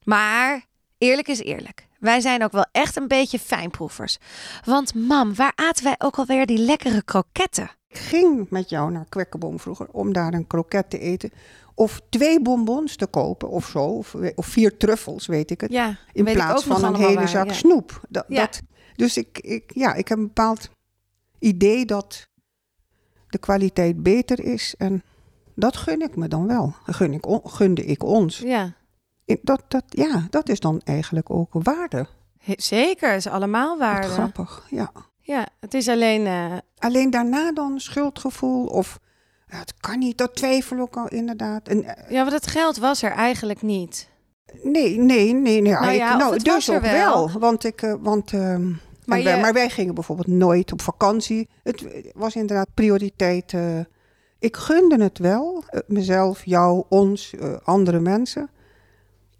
Maar 0.04 0.66
eerlijk 0.98 1.28
is 1.28 1.40
eerlijk. 1.40 1.88
Wij 2.00 2.20
zijn 2.22 2.44
ook 2.44 2.52
wel 2.52 2.66
echt 2.72 2.96
een 2.96 3.08
beetje 3.08 3.40
fijnproevers. 3.40 4.18
Want 4.66 4.94
mam, 4.96 5.36
waar 5.36 5.52
aten 5.56 5.84
wij 5.84 5.96
ook 5.98 6.16
alweer 6.18 6.46
die 6.46 6.58
lekkere 6.58 7.04
kroketten? 7.04 7.70
Ik 7.88 7.98
ging 7.98 8.50
met 8.50 8.70
jou 8.70 8.92
naar 8.92 9.06
Kwekkenboom 9.10 9.60
vroeger 9.60 9.88
om 9.92 10.14
daar 10.14 10.34
een 10.34 10.48
kroket 10.48 10.90
te 10.90 11.00
eten. 11.00 11.32
Of 11.76 12.02
twee 12.10 12.42
bonbons 12.42 12.96
te 12.96 13.08
kopen 13.08 13.50
of 13.50 13.68
zo. 13.68 13.84
Of, 13.84 14.16
of 14.36 14.46
vier 14.46 14.78
truffels, 14.78 15.26
weet 15.26 15.52
ik 15.52 15.62
het. 15.62 15.72
Ja, 15.72 15.88
In 15.88 16.24
weet 16.24 16.36
ik 16.36 16.42
plaats 16.42 16.64
ook 16.64 16.70
nog 16.70 16.80
van 16.80 16.94
een 16.94 17.00
hele 17.02 17.16
waar, 17.16 17.28
zak 17.28 17.48
ja. 17.48 17.54
snoep. 17.54 18.02
Dat, 18.10 18.26
Ja. 18.28 18.40
dat, 18.42 18.62
dus 18.96 19.18
ik, 19.18 19.40
ik, 19.40 19.72
ja, 19.74 19.94
ik 19.94 20.08
heb 20.08 20.18
een 20.18 20.24
bepaald 20.28 20.70
idee 21.40 21.86
dat 21.86 22.28
de 23.30 23.38
kwaliteit 23.38 24.04
beter 24.04 24.40
is. 24.44 24.76
En 24.78 25.04
dat 25.56 25.78
gun 25.78 26.02
ik 26.02 26.16
me 26.16 26.28
dan 26.28 26.48
wel. 26.48 26.74
Gun 26.86 27.14
ik, 27.14 27.26
gunde 27.44 27.86
ik 27.86 28.04
ons. 28.04 28.38
Ja, 28.38 28.74
Dat, 29.42 29.64
dat, 29.68 29.84
ja, 29.90 30.28
dat 30.30 30.50
is 30.50 30.60
dan 30.60 30.82
eigenlijk 30.84 31.30
ook 31.30 31.50
waarde. 31.52 32.08
zeker. 32.46 33.16
is 33.16 33.28
allemaal 33.28 33.70
Wat 33.70 33.80
waarde. 33.80 34.08
grappig, 34.08 34.66
ja. 34.70 34.92
Ja, 35.22 35.48
het 35.60 35.74
is 35.74 35.88
alleen... 35.88 36.26
eh, 36.26 36.54
Alleen 36.78 37.10
daarna 37.10 37.52
dan 37.52 37.80
schuldgevoel 37.80 38.66
of... 38.66 39.00
Ja, 39.48 39.58
het 39.58 39.74
kan 39.80 40.00
niet, 40.00 40.18
dat 40.18 40.36
twijfel 40.36 40.78
ik 40.78 40.98
al 40.98 41.08
inderdaad. 41.08 41.68
En, 41.68 41.84
eh, 41.84 42.12
ja, 42.12 42.22
want 42.22 42.34
het 42.34 42.48
geld 42.48 42.78
was 42.78 43.02
er 43.04 43.12
eigenlijk 43.12 43.62
niet. 43.62 44.10
nee, 44.64 44.98
nee, 44.98 45.34
nee. 45.34 45.62
nee 45.62 45.74
Nou 45.74 45.92
ja, 45.92 46.18
nou, 46.18 46.34
het 46.34 46.44
dus 46.44 46.54
was 46.54 46.68
er 46.68 46.76
ook 46.76 46.82
wel. 46.82 47.28
wel. 47.30 47.40
Want 47.40 47.64
ik... 47.64 47.82
eh, 47.82 47.94
want, 48.00 48.34
ehm, 48.34 48.72
Maar 49.10 49.24
wij, 49.24 49.42
maar 49.42 49.54
wij 49.54 49.70
gingen 49.70 49.94
bijvoorbeeld 49.94 50.28
nooit 50.28 50.72
op 50.72 50.82
vakantie. 50.82 51.50
Het 51.64 51.86
was 52.16 52.36
inderdaad 52.36 52.68
prioriteit. 52.74 53.54
eh, 53.54 53.80
ik 54.40 54.58
gunde 54.58 55.04
het 55.04 55.18
wel. 55.18 55.64
eh, 55.68 55.80
mezelf, 55.88 56.46
jou, 56.46 56.84
ons, 56.90 57.34
eh, 57.36 57.54
andere 57.64 58.00
mensen. 58.00 58.50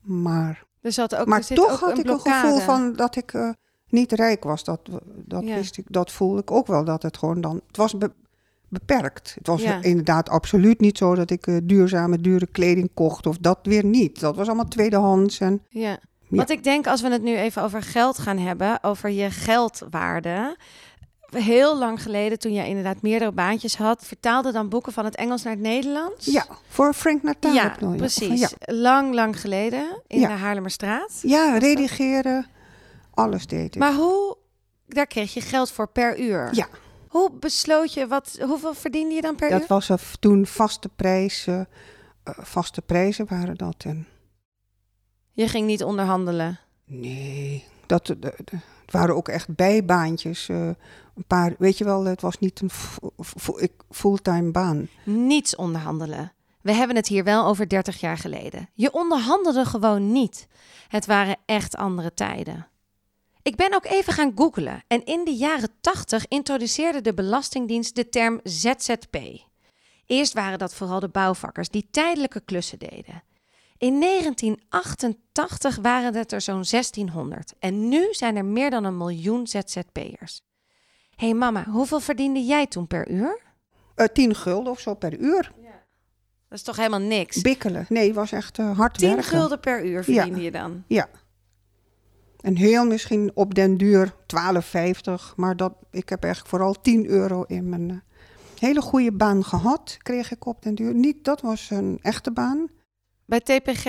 Maar, 0.02 0.64
Er 0.82 0.92
zat 0.92 1.16
ook, 1.16 1.22
er 1.22 1.28
maar 1.28 1.44
zit 1.44 1.58
toch 1.58 1.72
ook 1.72 1.80
had 1.80 1.92
een 1.92 1.98
ik 2.04 2.10
een 2.10 2.20
gevoel 2.20 2.58
van 2.60 2.94
dat 2.96 3.16
ik 3.16 3.54
niet 3.88 4.12
rijk 4.12 4.44
was. 4.44 4.64
Dat, 4.64 4.80
dat, 5.26 5.44
Ja. 5.44 5.56
wist 5.56 5.78
ik, 5.78 5.86
dat 5.90 6.12
voelde 6.12 6.42
ik 6.42 6.52
ook 6.52 6.68
wel. 6.68 6.84
Dat 6.86 7.04
het 7.04 7.18
gewoon 7.18 7.42
dan... 7.42 7.62
Het 7.68 7.78
was 7.78 7.98
be- 7.98 8.14
beperkt. 8.70 9.36
Het 9.38 9.48
was 9.48 9.62
Ja. 9.62 9.82
inderdaad 9.82 10.30
absoluut 10.30 10.80
niet 10.80 10.98
zo 10.98 11.16
dat 11.16 11.30
ik 11.30 11.60
duurzame, 11.64 12.22
dure 12.22 12.48
kleding 12.48 12.90
kocht. 12.94 13.26
Of 13.28 13.38
dat 13.38 13.60
weer 13.64 13.86
niet. 13.86 14.20
Dat 14.20 14.36
was 14.36 14.48
allemaal 14.48 14.68
tweedehands. 14.68 15.40
En, 15.40 15.62
Ja. 15.70 16.00
Ja. 16.30 16.38
Want 16.38 16.50
ik 16.50 16.64
denk, 16.64 16.88
als 16.88 17.02
we 17.02 17.10
het 17.12 17.22
nu 17.22 17.36
even 17.38 17.64
over 17.64 17.82
geld 17.84 18.18
gaan 18.18 18.38
hebben, 18.38 18.84
over 18.84 19.10
je 19.10 19.30
geldwaarde. 19.32 20.58
heel 21.30 21.78
lang 21.78 22.02
geleden, 22.02 22.40
toen 22.40 22.54
jij 22.54 22.68
inderdaad 22.68 23.02
meerdere 23.02 23.32
baantjes 23.32 23.76
had, 23.78 24.06
vertaalde 24.06 24.52
dan 24.52 24.70
boeken 24.70 24.94
van 24.94 25.06
het 25.06 25.16
Engels 25.16 25.44
naar 25.44 25.54
het 25.54 25.62
Nederlands? 25.62 26.26
Ja, 26.26 26.46
voor 26.68 26.94
Frank 26.94 27.24
Natal. 27.24 27.54
Ja, 27.54 27.76
nog- 27.80 27.96
precies. 27.96 28.40
Ja. 28.40 28.50
Lang, 28.60 29.14
lang 29.14 29.40
geleden 29.42 30.02
in 30.08 30.20
Ja. 30.20 30.28
de 30.28 30.34
Haarlemmerstraat. 30.34 31.20
ja, 31.22 31.58
redigeren, 31.58 32.48
alles 33.14 33.48
deed 33.48 33.76
ik. 33.76 33.82
Maar 33.82 33.94
hoe, 33.94 34.38
daar 34.88 35.08
kreeg 35.08 35.34
je 35.34 35.42
geld 35.42 35.72
voor 35.72 35.88
per 35.88 36.20
uur. 36.20 36.50
Ja. 36.52 36.68
Hoe 37.08 37.32
besloot 37.32 37.94
je, 37.94 38.08
wat, 38.08 38.38
hoeveel 38.42 38.74
verdiende 38.74 39.16
je 39.16 39.22
dan 39.22 39.36
per 39.36 39.50
dat 39.50 39.62
uur? 39.62 39.68
was 39.68 39.90
er 39.90 40.02
toen 40.20 40.46
vaste 40.46 40.90
prijzen, 40.96 41.68
eh, 42.24 42.34
vaste 42.38 42.82
prijzen 42.82 43.26
waren 43.30 43.56
dat. 43.58 43.76
En 43.86 44.08
Je 45.34 45.48
ging 45.48 45.66
niet 45.68 45.84
onderhandelen. 45.84 46.60
nee, 46.86 47.66
dat, 47.86 48.06
de- 48.06 48.20
de- 48.20 48.34
het 48.86 48.92
waren 48.92 49.16
ook 49.16 49.28
echt 49.28 49.56
bijbaantjes. 49.56 50.50
eh, 50.50 50.68
een 51.16 51.26
paar, 51.28 51.56
weet 51.58 51.78
je 51.78 51.84
wel, 51.84 52.04
het 52.06 52.22
was 52.22 52.40
niet 52.40 52.62
een 52.62 52.70
fulltime 53.90 54.52
baan. 54.52 54.88
Niets 55.06 55.56
onderhandelen. 55.56 56.34
We 56.62 56.72
hebben 56.74 56.96
het 56.96 57.08
hier 57.08 57.24
wel 57.24 57.46
over 57.46 57.68
30 57.70 58.00
jaar 58.00 58.18
geleden. 58.18 58.70
Je 58.74 58.94
onderhandelde 58.94 59.66
gewoon 59.66 60.12
niet. 60.12 60.48
Het 60.88 61.06
waren 61.06 61.38
echt 61.46 61.76
andere 61.76 62.14
tijden. 62.14 62.68
Ik 63.42 63.56
ben 63.56 63.74
ook 63.76 63.86
even 63.86 64.14
gaan 64.14 64.32
googlen 64.36 64.84
en 64.88 65.06
in 65.06 65.26
de 65.26 65.36
jaren 65.36 65.70
80 65.82 66.28
introduceerde 66.28 67.02
de 67.02 67.14
Belastingdienst 67.14 67.96
de 67.96 68.10
term 68.10 68.40
ZZP. 68.44 69.18
Eerst 70.06 70.34
waren 70.34 70.60
dat 70.60 70.74
vooral 70.74 71.00
de 71.00 71.10
bouwvakkers 71.10 71.70
die 71.70 71.88
tijdelijke 71.92 72.40
klussen 72.40 72.80
deden. 72.80 73.24
In 73.80 74.00
1988 74.00 75.78
waren 75.82 76.16
het 76.16 76.32
er 76.32 76.42
zo'n 76.42 76.64
1600 76.70 77.54
en 77.60 77.90
nu 77.90 78.08
zijn 78.12 78.36
er 78.36 78.46
meer 78.46 78.70
dan 78.70 78.84
een 78.84 78.98
miljoen 78.98 79.48
ZZP'ers. 79.48 80.42
Hé 81.16 81.26
hey 81.26 81.34
mama, 81.34 81.66
hoeveel 81.70 82.00
verdiende 82.00 82.44
jij 82.44 82.68
toen 82.68 82.88
per 82.88 83.10
uur? 83.10 83.42
Eh, 83.96 84.06
tien 84.14 84.36
gulden 84.36 84.72
of 84.72 84.80
zo 84.80 84.94
per 84.94 85.18
uur. 85.18 85.52
Dat 86.50 86.58
is 86.58 86.64
toch 86.64 86.76
helemaal 86.76 87.00
niks? 87.00 87.42
Bikkelen. 87.42 87.86
Nee, 87.90 88.08
het 88.08 88.16
was 88.16 88.32
echt 88.32 88.60
eh, 88.60 88.78
hard 88.78 88.98
10 88.98 89.08
werken. 89.08 89.26
gulden 89.26 89.60
per 89.60 89.86
uur 89.86 90.04
verdiende 90.04 90.42
je 90.42 90.52
dan. 90.52 90.84
Ja. 90.88 91.10
En 92.40 92.56
heel 92.56 92.86
misschien 92.86 93.32
op 93.34 93.56
den 93.56 93.78
duur 93.78 94.14
12,50. 94.14 95.36
Maar 95.36 95.58
dat, 95.58 95.74
ik 95.92 96.10
heb 96.10 96.24
eigenlijk 96.24 96.54
vooral 96.56 96.82
10 96.82 97.08
euro 97.08 97.44
in 97.44 97.70
mijn 97.70 97.90
eh, 97.90 97.98
hele 98.60 98.82
goede 98.82 99.12
baan 99.12 99.44
gehad. 99.44 99.98
Kreeg 100.02 100.32
ik 100.32 100.46
op 100.46 100.62
den 100.62 100.76
duur. 100.76 100.94
Niet, 100.94 101.24
dat 101.24 101.42
was 101.42 101.70
een 101.70 102.00
echte 102.02 102.32
baan. 102.32 102.70
Bij 103.30 103.40
TPG? 103.40 103.86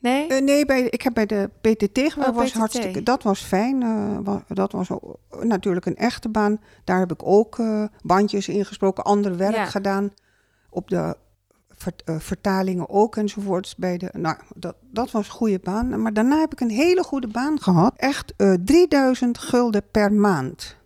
Nee? 0.00 0.26
Eh, 0.28 0.40
nee, 0.42 0.64
bij, 0.66 0.82
ik 0.82 1.02
heb 1.02 1.14
bij 1.14 1.26
de 1.26 1.50
PTT 1.60 1.98
gewerkt. 2.12 2.30
Oh, 2.30 2.34
was 2.36 2.50
PTT. 2.50 2.56
hartstikke, 2.58 3.02
dat 3.02 3.22
was 3.22 3.40
fijn. 3.42 3.82
eh, 3.82 4.36
dat 4.48 4.72
was 4.72 4.88
natuurlijk 5.42 5.86
een 5.86 5.96
echte 5.96 6.28
baan. 6.28 6.60
Daar 6.84 6.98
heb 6.98 7.12
ik 7.12 7.26
ook 7.26 7.58
eh, 7.58 7.84
bandjes 8.02 8.48
ingesproken, 8.48 9.04
ander 9.04 9.36
werk 9.36 9.54
Ja. 9.54 9.64
gedaan. 9.64 10.10
Op 10.70 10.88
de 10.88 11.16
vert- 11.68 12.02
vertalingen 12.18 12.88
ook 12.88 13.16
enzovoorts. 13.16 13.76
Bij 13.76 13.98
de, 13.98 14.08
nou, 14.12 14.36
dat, 14.54 14.76
dat 14.92 15.10
was 15.10 15.26
een 15.26 15.32
goede 15.32 15.58
baan. 15.62 16.02
Maar 16.02 16.12
daarna 16.12 16.38
heb 16.40 16.52
ik 16.52 16.60
een 16.60 16.70
hele 16.70 17.02
goede 17.02 17.28
baan 17.28 17.60
gehad. 17.60 17.92
Echt 17.96 18.32
eh 18.36 18.52
3000 18.64 19.38
gulden 19.38 19.82
per 19.90 20.12
maand. 20.12 20.76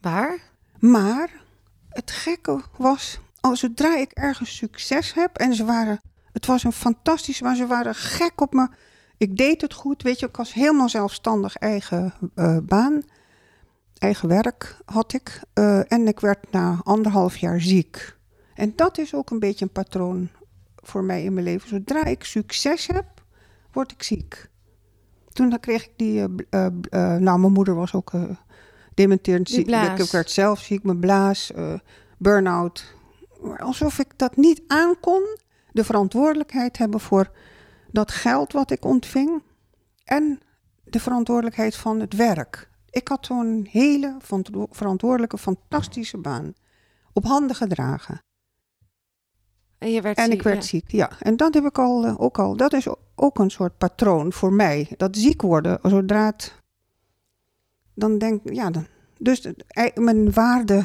Waar? 0.00 0.38
Maar 0.78 1.30
het 1.88 2.10
gekke 2.10 2.60
was, 2.78 3.20
zodra 3.52 3.96
ik 3.96 4.12
ergens 4.12 4.56
succes 4.56 5.14
heb 5.14 5.36
en 5.36 5.54
ze 5.54 5.64
waren, 5.64 6.00
het 6.36 6.46
was 6.46 6.64
een 6.64 6.72
fantastisch, 6.72 7.40
maar 7.40 7.56
ze 7.56 7.66
waren 7.66 7.94
gek 7.94 8.40
op 8.40 8.52
me. 8.52 8.68
Ik 9.16 9.36
deed 9.36 9.60
het 9.60 9.72
goed, 9.72 10.02
weet 10.02 10.20
je, 10.20 10.26
ik 10.26 10.36
was 10.36 10.52
helemaal 10.52 10.88
zelfstandig 10.88 11.56
eigen 11.56 12.14
eh, 12.34 12.58
baan, 12.62 13.02
eigen 13.98 14.28
werk 14.28 14.76
had 14.84 15.12
ik. 15.12 15.40
eh, 15.52 15.92
en 15.92 16.06
ik 16.06 16.20
werd 16.20 16.50
na 16.52 16.80
anderhalf 16.84 17.36
jaar 17.36 17.60
ziek. 17.60 18.16
En 18.54 18.72
dat 18.76 18.98
is 18.98 19.14
ook 19.14 19.30
een 19.30 19.38
beetje 19.38 19.64
een 19.64 19.70
patroon 19.70 20.28
voor 20.76 21.04
mij 21.04 21.22
in 21.24 21.32
mijn 21.32 21.46
leven. 21.46 21.68
Zodra 21.68 22.04
ik 22.04 22.24
succes 22.24 22.86
heb, 22.86 23.06
word 23.72 23.92
ik 23.92 24.02
ziek. 24.02 24.48
Toen 25.32 25.50
dan 25.50 25.60
kreeg 25.60 25.84
ik 25.84 25.92
die, 25.96 26.22
eh, 26.50 26.66
nou 26.90 27.38
mijn 27.38 27.52
moeder 27.52 27.74
was 27.74 27.94
ook 27.94 28.12
dementerend 28.94 29.48
ziek. 29.48 29.68
Ik 30.04 30.10
werd 30.10 30.30
zelf 30.30 30.60
ziek, 30.60 30.82
mijn 30.82 31.00
blaas, 31.00 31.52
burn-out. 32.18 32.94
Alsof 33.58 33.98
ik 33.98 34.12
dat 34.16 34.36
niet 34.36 34.62
aankon, 34.66 35.22
de 35.76 35.84
verantwoordelijkheid 35.84 36.78
hebben 36.78 37.00
voor 37.00 37.30
dat 37.90 38.10
geld 38.10 38.52
wat 38.52 38.70
ik 38.70 38.84
ontving 38.84 39.42
en 40.04 40.40
de 40.84 41.00
verantwoordelijkheid 41.00 41.76
van 41.76 42.00
het 42.00 42.14
werk. 42.14 42.70
Ik 42.90 43.08
had 43.08 43.26
zo'n 43.26 43.66
hele 43.70 44.16
verantwo- 44.18 44.66
verantwoordelijke, 44.70 45.38
fantastische 45.38 46.18
baan. 46.18 46.52
Op 47.12 47.24
handen 47.24 47.56
gedragen. 47.56 48.20
En 49.78 49.90
je 49.90 50.00
werd 50.00 50.18
En 50.18 50.24
ziek, 50.24 50.32
ik 50.34 50.42
werd 50.42 50.56
ja. 50.56 50.62
ziek, 50.62 50.90
ja. 50.90 51.10
En 51.20 51.36
dat 51.36 51.54
heb 51.54 51.64
ik 51.64 51.78
al, 51.78 52.04
eh, 52.06 52.20
ook 52.20 52.38
al. 52.38 52.56
Dat 52.56 52.72
is 52.72 52.86
ook 53.14 53.38
een 53.38 53.50
soort 53.50 53.78
patroon 53.78 54.32
voor 54.32 54.52
mij. 54.52 54.88
Dat 54.96 55.16
ziek 55.16 55.42
worden, 55.42 55.78
zodra 55.82 56.26
het... 56.26 56.62
Dan 57.94 58.18
denk 58.18 58.44
ik, 58.44 58.54
ja, 58.54 58.70
dan... 58.70 58.86
Dus 59.18 59.48
ei- 59.66 59.92
mijn 59.94 60.32
waarde... 60.32 60.84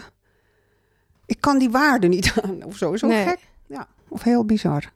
Ik 1.26 1.42
kan 1.42 1.60
die 1.60 1.70
waarde 1.70 2.08
niet 2.08 2.34
aan, 2.44 2.64
of 2.64 2.78
zo. 2.78 2.96
Zo 2.96 3.08
Nee. 3.08 3.26
gek. 3.28 3.50
Ja, 3.72 3.88
of 4.10 4.24
heel 4.24 4.46
bizar. 4.46 4.92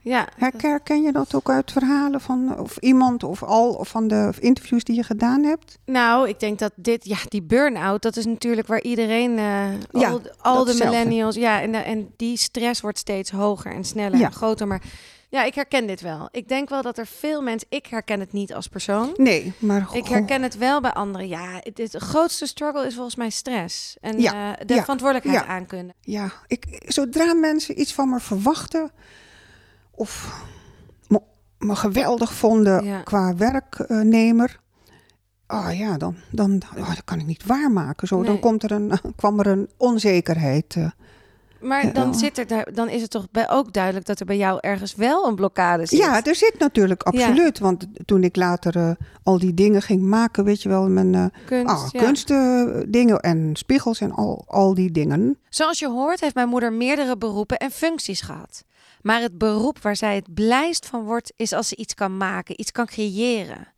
Ja, 0.00 0.28
Herken, 0.36 1.02
je 1.02 1.12
dat 1.12 1.34
ook 1.34 1.50
uit 1.50 1.72
verhalen 1.72 2.20
van 2.20 2.58
of 2.58 2.76
iemand 2.76 3.22
of 3.22 3.42
al 3.42 3.72
of 3.72 3.88
van 3.88 4.08
de 4.08 4.32
interviews 4.38 4.84
die 4.84 4.96
je 4.96 5.02
gedaan 5.02 5.42
hebt? 5.42 5.78
nou, 5.84 6.28
ik 6.28 6.40
denk 6.40 6.58
dat 6.58 6.72
dit, 6.76 7.04
ja, 7.04 7.16
die 7.28 7.42
burn-out, 7.42 8.02
dat 8.02 8.16
is 8.16 8.26
natuurlijk 8.26 8.66
waar 8.66 8.82
iedereen, 8.82 9.38
eh, 9.38 9.80
Ja, 9.90 10.10
al, 10.10 10.20
al 10.38 10.64
de 10.64 10.74
millennials, 10.84 11.34
ja, 11.34 11.60
en, 11.60 11.74
en 11.74 12.12
die 12.16 12.36
stress 12.36 12.80
wordt 12.80 12.98
steeds 12.98 13.30
hoger 13.30 13.72
en 13.72 13.84
sneller 13.84 14.18
Ja. 14.18 14.26
en 14.26 14.32
groter. 14.32 14.66
Maar 14.66 14.82
ja, 15.28 15.44
ik 15.44 15.54
herken 15.54 15.86
dit 15.86 16.00
wel. 16.00 16.28
Ik 16.30 16.48
denk 16.48 16.68
wel 16.68 16.82
dat 16.82 16.98
er 16.98 17.06
veel 17.06 17.42
mensen, 17.42 17.68
ik 17.70 17.86
herken 17.86 18.20
het 18.20 18.32
niet 18.32 18.54
als 18.54 18.68
persoon. 18.68 19.10
Nee, 19.16 19.52
maar 19.58 19.88
Ik 19.92 20.06
herken 20.06 20.42
het 20.42 20.56
wel 20.58 20.80
bij 20.80 20.92
anderen. 20.92 21.28
Ja, 21.28 21.60
het, 21.60 21.78
het 21.78 21.94
grootste 21.96 22.46
struggle 22.46 22.86
is 22.86 22.94
volgens 22.94 23.16
mij 23.16 23.30
stress. 23.30 23.96
En 24.00 24.20
Ja, 24.20 24.58
eh, 24.58 24.66
de 24.66 24.74
ja, 24.74 24.80
verantwoordelijkheid 24.80 25.44
ja. 25.44 25.46
aankunnen. 25.52 25.94
Ja, 26.00 26.32
ik, 26.46 26.82
zodra 26.86 27.34
mensen 27.34 27.80
iets 27.80 27.94
van 27.94 28.08
me 28.10 28.20
verwachten 28.20 28.90
of 29.90 30.42
me, 31.08 31.20
me 31.58 31.76
geweldig 31.76 32.32
vonden 32.32 33.02
qua 33.04 33.34
werknemer, 33.34 34.60
ah 35.46 35.78
ja, 35.78 35.96
dan, 35.96 36.16
dan 36.30 36.58
dat 36.58 37.04
kan 37.04 37.18
ik 37.20 37.26
niet 37.26 37.44
waarmaken. 37.46 38.06
Zo, 38.08 38.16
Nee. 38.16 38.26
dan 38.26 38.38
komt 38.40 38.62
er 38.62 38.70
een, 38.70 38.92
kwam 39.16 39.38
er 39.40 39.46
een 39.46 39.68
onzekerheid. 39.76 40.74
eh. 40.76 40.90
Maar 41.60 41.92
dan, 41.92 42.14
zit 42.14 42.38
er 42.38 42.74
dan 42.74 42.88
is 42.88 43.02
het 43.02 43.10
toch 43.10 43.30
bij, 43.30 43.50
ook 43.50 43.72
duidelijk 43.72 44.06
dat 44.06 44.20
er 44.20 44.26
bij 44.26 44.36
jou 44.36 44.58
ergens 44.60 44.94
wel 44.94 45.26
een 45.26 45.34
blokkade 45.34 45.86
zit. 45.86 45.98
Ja, 45.98 46.24
er 46.24 46.34
zit 46.34 46.54
natuurlijk 46.58 47.02
Ja. 47.12 47.26
absoluut. 47.26 47.58
Want 47.58 47.86
toen 48.04 48.24
ik 48.24 48.36
later 48.36 48.76
eh, 48.76 48.90
al 49.22 49.38
die 49.38 49.54
dingen 49.54 49.82
ging 49.82 50.02
maken, 50.02 50.44
weet 50.44 50.62
je 50.62 50.68
wel, 50.68 50.88
mijn 50.88 51.14
eh 51.14 51.24
kunst. 51.46 51.68
ah, 51.68 51.88
ja. 51.90 52.00
kunstdingen 52.00 53.20
en 53.20 53.50
spiegels 53.56 54.00
en 54.00 54.12
al, 54.12 54.44
al 54.46 54.74
die 54.74 54.90
dingen. 54.90 55.38
Zoals 55.48 55.78
je 55.78 55.88
hoort 55.88 56.20
heeft 56.20 56.34
mijn 56.34 56.48
moeder 56.48 56.72
meerdere 56.72 57.16
beroepen 57.18 57.56
en 57.56 57.70
functies 57.70 58.20
gehad. 58.20 58.64
Maar 59.02 59.20
het 59.20 59.38
beroep 59.38 59.78
waar 59.78 59.96
zij 59.96 60.14
het 60.14 60.34
blijst 60.34 60.86
van 60.86 61.04
wordt, 61.04 61.32
is 61.36 61.52
als 61.52 61.68
ze 61.68 61.76
iets 61.76 61.94
kan 61.94 62.16
maken, 62.16 62.60
iets 62.60 62.72
kan 62.72 62.86
creëren. 62.86 63.72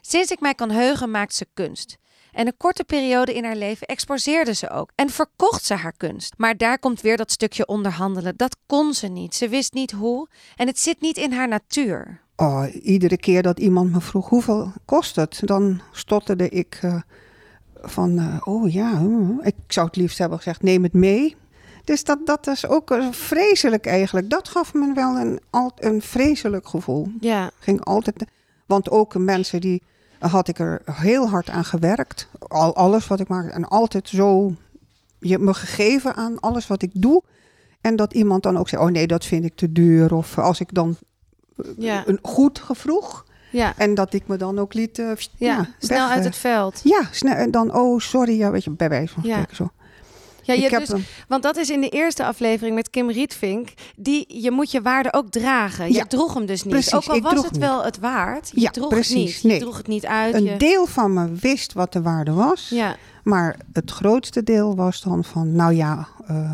Sinds 0.00 0.30
ik 0.30 0.40
mij 0.40 0.54
kan 0.54 0.70
heugen, 0.70 1.10
maakt 1.10 1.34
ze 1.34 1.46
kunst. 1.54 1.96
En 2.34 2.46
een 2.46 2.56
korte 2.56 2.84
periode 2.84 3.34
in 3.34 3.44
haar 3.44 3.56
leven 3.56 3.86
exposeerde 3.86 4.54
ze 4.54 4.70
ook 4.70 4.90
en 4.94 5.10
verkocht 5.10 5.64
ze 5.64 5.74
haar 5.74 5.94
kunst. 5.96 6.34
Maar 6.36 6.56
daar 6.56 6.78
komt 6.78 7.00
weer 7.00 7.16
dat 7.16 7.30
stukje 7.32 7.66
onderhandelen. 7.66 8.36
Dat 8.36 8.56
kon 8.66 8.94
ze 8.94 9.06
niet. 9.06 9.34
Ze 9.34 9.48
wist 9.48 9.72
niet 9.72 9.90
hoe 9.92 10.28
en 10.56 10.66
het 10.66 10.78
zit 10.78 11.00
niet 11.00 11.16
in 11.16 11.32
haar 11.32 11.48
natuur. 11.48 12.20
Oh, 12.36 12.64
iedere 12.82 13.16
keer 13.16 13.42
dat 13.42 13.58
iemand 13.58 13.92
me 13.92 14.00
vroeg 14.00 14.28
hoeveel 14.28 14.72
kost 14.84 15.16
het, 15.16 15.40
dan 15.44 15.80
stotterde 15.92 16.48
ik 16.48 16.78
eh, 16.82 17.00
van, 17.74 18.18
eh, 18.18 18.40
oh 18.44 18.72
ja, 18.72 18.98
hm, 18.98 19.40
ik 19.40 19.54
zou 19.68 19.86
het 19.86 19.96
liefst 19.96 20.18
hebben 20.18 20.38
gezegd, 20.38 20.62
neem 20.62 20.82
het 20.82 20.92
mee. 20.92 21.36
Dus 21.84 22.04
dat, 22.04 22.18
dat 22.26 22.46
is 22.46 22.66
ook 22.66 22.90
eh, 22.90 23.08
vreselijk 23.12 23.86
eigenlijk. 23.86 24.30
Dat 24.30 24.48
gaf 24.48 24.74
me 24.74 24.92
wel 24.94 25.16
een, 25.16 25.40
al- 25.50 25.72
een 25.76 26.02
vreselijk 26.02 26.68
gevoel. 26.68 27.08
Ja, 27.20 27.50
Ging 27.58 27.84
altijd, 27.84 28.24
want 28.66 28.90
ook 28.90 29.14
mensen 29.18 29.60
die 29.60 29.82
had 30.30 30.48
ik 30.48 30.58
er 30.58 30.82
heel 30.92 31.28
hard 31.28 31.50
aan 31.50 31.64
gewerkt. 31.64 32.28
Al, 32.38 32.74
alles 32.76 33.06
wat 33.06 33.20
ik 33.20 33.28
maak 33.28 33.50
en 33.50 33.68
altijd 33.68 34.08
zo 34.08 34.54
je 35.18 35.38
me 35.38 35.54
gegeven 35.54 36.14
aan 36.14 36.40
alles 36.40 36.66
wat 36.66 36.82
ik 36.82 36.90
doe. 36.94 37.22
En 37.80 37.96
dat 37.96 38.12
iemand 38.12 38.42
dan 38.42 38.56
ook 38.56 38.68
zei, 38.68 38.82
oh 38.82 38.90
nee, 38.90 39.06
dat 39.06 39.24
vind 39.24 39.44
ik 39.44 39.56
te 39.56 39.72
duur. 39.72 40.14
Of 40.14 40.38
als 40.38 40.60
ik 40.60 40.74
dan 40.74 40.96
ja, 41.78 42.02
een 42.06 42.18
goed 42.22 42.58
gevroeg. 42.58 43.24
ja. 43.50 43.74
En 43.76 43.94
dat 43.94 44.12
ik 44.12 44.26
me 44.26 44.36
dan 44.36 44.58
ook 44.58 44.74
liet... 44.74 44.98
eh, 44.98 45.10
ja. 45.36 45.68
snel 45.78 45.98
weg, 45.98 46.08
uit 46.10 46.18
eh. 46.18 46.24
het 46.24 46.36
veld. 46.36 46.80
Ja, 46.84 47.08
snel. 47.10 47.34
En 47.34 47.50
dan, 47.50 47.74
oh, 47.74 48.00
sorry, 48.00 48.38
ja, 48.38 48.50
weet 48.50 48.64
je, 48.64 48.70
bij 48.70 48.88
wijze 48.88 49.12
van 49.14 49.22
Ja. 49.22 49.32
spreken 49.32 49.56
zo. 49.56 49.70
Ja, 50.46 50.54
je 50.54 50.68
dus, 50.78 50.90
want 51.28 51.42
dat 51.42 51.56
is 51.56 51.70
in 51.70 51.80
de 51.80 51.88
eerste 51.88 52.24
aflevering 52.24 52.74
met 52.74 52.90
Kim 52.90 53.10
Rietvink. 53.10 53.68
Die, 53.96 54.42
je 54.42 54.50
moet 54.50 54.70
je 54.70 54.82
waarde 54.82 55.12
ook 55.12 55.30
dragen. 55.30 55.86
Je 55.86 55.92
Ja, 55.94 56.04
droeg 56.04 56.34
hem 56.34 56.46
dus 56.46 56.62
niet. 56.62 56.72
precies, 56.72 56.94
ook 56.94 57.06
al 57.06 57.20
was 57.20 57.42
het 57.42 57.50
niet. 57.52 57.60
wel 57.60 57.84
het 57.84 57.98
waard. 57.98 58.50
Je 58.54 58.60
Ja, 58.60 58.70
droeg 58.70 58.88
precies, 58.88 59.14
het 59.14 59.24
niet. 59.26 59.40
Je 59.42 59.48
nee. 59.48 59.58
droeg 59.58 59.76
het 59.76 59.86
niet 59.86 60.06
uit. 60.06 60.34
een 60.34 60.44
je- 60.44 60.56
deel 60.56 60.86
van 60.86 61.12
me 61.12 61.32
wist 61.32 61.72
wat 61.72 61.92
de 61.92 62.02
waarde 62.02 62.32
was. 62.32 62.68
ja, 62.68 62.96
Maar 63.22 63.58
het 63.72 63.90
grootste 63.90 64.42
deel 64.42 64.76
was 64.76 65.00
dan 65.02 65.24
van, 65.24 65.52
nou 65.52 65.74
ja, 65.74 66.08
eh, 66.26 66.52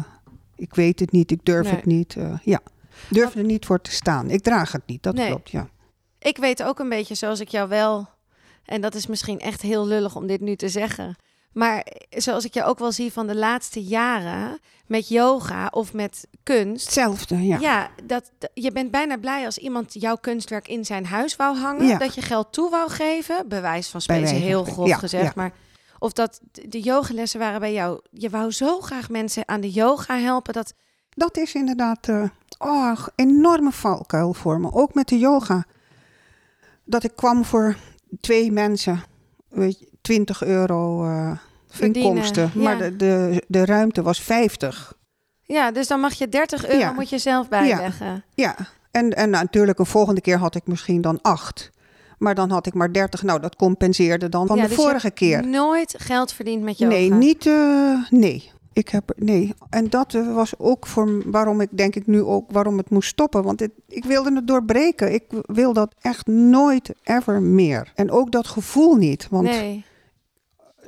ik 0.56 0.74
weet 0.74 1.00
het 1.00 1.12
niet, 1.12 1.30
ik 1.30 1.40
durf 1.44 1.64
Nee. 1.66 1.74
het 1.74 1.84
niet. 1.84 2.16
eh, 2.16 2.32
ja, 2.44 2.60
durf 3.08 3.34
er 3.34 3.44
niet 3.44 3.66
voor 3.66 3.80
te 3.80 3.90
staan. 3.90 4.30
Ik 4.30 4.42
draag 4.42 4.72
het 4.72 4.82
niet, 4.86 5.02
dat 5.02 5.14
Nee. 5.14 5.26
klopt, 5.28 5.50
ja. 5.50 5.68
ik 6.18 6.36
weet 6.36 6.62
ook 6.62 6.78
een 6.78 6.88
beetje 6.88 7.14
zoals 7.14 7.40
ik 7.40 7.48
jou 7.48 7.68
wel... 7.68 8.08
En 8.64 8.80
dat 8.80 8.94
is 8.94 9.06
misschien 9.06 9.38
echt 9.38 9.62
heel 9.62 9.86
lullig 9.86 10.16
om 10.16 10.26
dit 10.26 10.40
nu 10.40 10.56
te 10.56 10.68
zeggen. 10.68 11.16
Maar 11.52 11.86
zoals 12.10 12.44
ik 12.44 12.54
jou 12.54 12.68
ook 12.68 12.78
wel 12.78 12.92
zie 12.92 13.12
van 13.12 13.26
de 13.26 13.36
laatste 13.36 13.82
jaren... 13.82 14.58
met 14.86 15.08
yoga 15.08 15.68
of 15.70 15.92
met 15.92 16.28
kunst... 16.42 16.84
Hetzelfde, 16.84 17.46
ja. 17.46 17.58
Ja, 17.58 17.90
dat, 18.04 18.30
je 18.54 18.72
bent 18.72 18.90
bijna 18.90 19.18
blij 19.18 19.44
als 19.44 19.58
iemand 19.58 19.94
jouw 19.94 20.16
kunstwerk 20.16 20.68
in 20.68 20.84
zijn 20.84 21.06
huis 21.06 21.36
wou 21.36 21.56
hangen. 21.56 21.86
Ja. 21.86 21.98
Dat 21.98 22.14
je 22.14 22.22
geld 22.22 22.52
toe 22.52 22.70
wou 22.70 22.90
geven. 22.90 23.48
Bewijs 23.48 23.88
van 23.88 24.00
spreken, 24.00 24.24
wijze 24.24 24.40
heel 24.40 24.64
grof 24.64 24.88
ja, 24.88 24.96
gezegd. 24.96 25.24
ja. 25.24 25.32
Maar 25.34 25.52
of 25.98 26.12
dat 26.12 26.40
de 26.50 26.80
yogalessen 26.80 27.40
waren 27.40 27.60
bij 27.60 27.72
jou. 27.72 28.00
Je 28.10 28.30
wou 28.30 28.52
zo 28.52 28.80
graag 28.80 29.08
mensen 29.08 29.48
aan 29.48 29.60
de 29.60 29.70
yoga 29.70 30.18
helpen. 30.18 30.52
Dat, 30.52 30.74
Dat 31.10 31.36
is 31.36 31.54
inderdaad 31.54 32.08
eh 32.08 32.24
oh, 32.58 33.06
enorme 33.14 33.72
valkuil 33.72 34.34
voor 34.34 34.60
me. 34.60 34.72
Ook 34.72 34.94
met 34.94 35.08
de 35.08 35.18
yoga. 35.18 35.64
Dat 36.84 37.04
ik 37.04 37.16
kwam 37.16 37.44
voor 37.44 37.76
twee 38.20 38.52
mensen, 38.52 39.02
weet 39.48 39.78
je, 39.78 39.89
20 40.00 40.44
euro 40.44 41.06
Verdienen, 41.68 42.10
inkomsten. 42.10 42.50
ja. 42.54 42.62
Maar 42.62 42.78
de, 42.78 42.96
de, 42.96 43.44
de 43.48 43.64
ruimte 43.64 44.02
was 44.02 44.20
50. 44.20 44.94
ja, 45.42 45.70
dus 45.70 45.86
dan 45.86 46.00
mag 46.00 46.12
je 46.14 46.28
30 46.28 46.66
euro 46.66 46.78
Ja. 46.78 46.92
moet 46.92 47.08
je 47.08 47.18
zelf 47.18 47.48
bijleggen. 47.48 48.24
Ja, 48.34 48.56
en, 48.90 49.10
en 49.10 49.30
natuurlijk 49.30 49.78
een 49.78 49.86
volgende 49.86 50.20
keer 50.20 50.36
had 50.38 50.54
ik 50.54 50.66
misschien 50.66 51.00
dan 51.00 51.18
8. 51.22 51.70
Maar 52.18 52.34
dan 52.34 52.50
had 52.50 52.66
ik 52.66 52.74
maar 52.74 52.92
30. 52.92 53.22
Nou, 53.22 53.40
dat 53.40 53.56
compenseerde 53.56 54.28
dan 54.28 54.46
van 54.46 54.56
Ja, 54.56 54.62
de 54.62 54.68
dus 54.68 54.76
je 54.76 54.82
vorige 54.82 55.06
hebt 55.06 55.18
keer. 55.18 55.46
Nooit 55.46 55.94
geld 55.98 56.32
verdiend 56.32 56.62
met 56.62 56.78
yoga. 56.78 56.92
Nee, 56.94 57.12
niet. 57.12 57.46
eh, 57.46 58.10
nee. 58.10 58.50
Ik 58.72 58.88
heb 58.88 59.12
nee. 59.16 59.54
En 59.70 59.88
dat 59.90 60.14
eh, 60.14 60.34
was 60.34 60.52
ook 60.58 60.86
voor 60.86 61.30
waarom 61.30 61.60
ik 61.60 61.68
denk 61.70 61.94
ik 61.96 62.06
nu 62.06 62.22
ook 62.22 62.50
waarom 62.50 62.76
het 62.78 62.90
moest 62.90 63.08
stoppen. 63.08 63.42
Want 63.42 63.60
het, 63.60 63.70
ik 63.88 64.04
wilde 64.04 64.34
het 64.34 64.46
doorbreken. 64.46 65.12
Ik 65.12 65.24
wil 65.42 65.72
dat 65.72 65.94
echt 66.00 66.26
nooit 66.26 66.90
ever 67.02 67.42
meer. 67.42 67.92
En 67.94 68.10
ook 68.10 68.32
dat 68.32 68.46
gevoel 68.46 68.94
niet. 68.94 69.26
Want 69.30 69.44
Nee. 69.46 69.84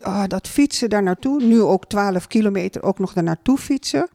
Ah, 0.02 0.24
dat 0.28 0.48
fietsen 0.48 0.90
daar 0.90 1.02
naartoe, 1.02 1.42
nu 1.42 1.60
ook 1.60 1.86
12 1.86 2.26
kilometer 2.26 2.82
ook 2.82 2.98
nog 2.98 3.12
daar 3.12 3.24
naartoe 3.24 3.58
fietsen. 3.58 4.08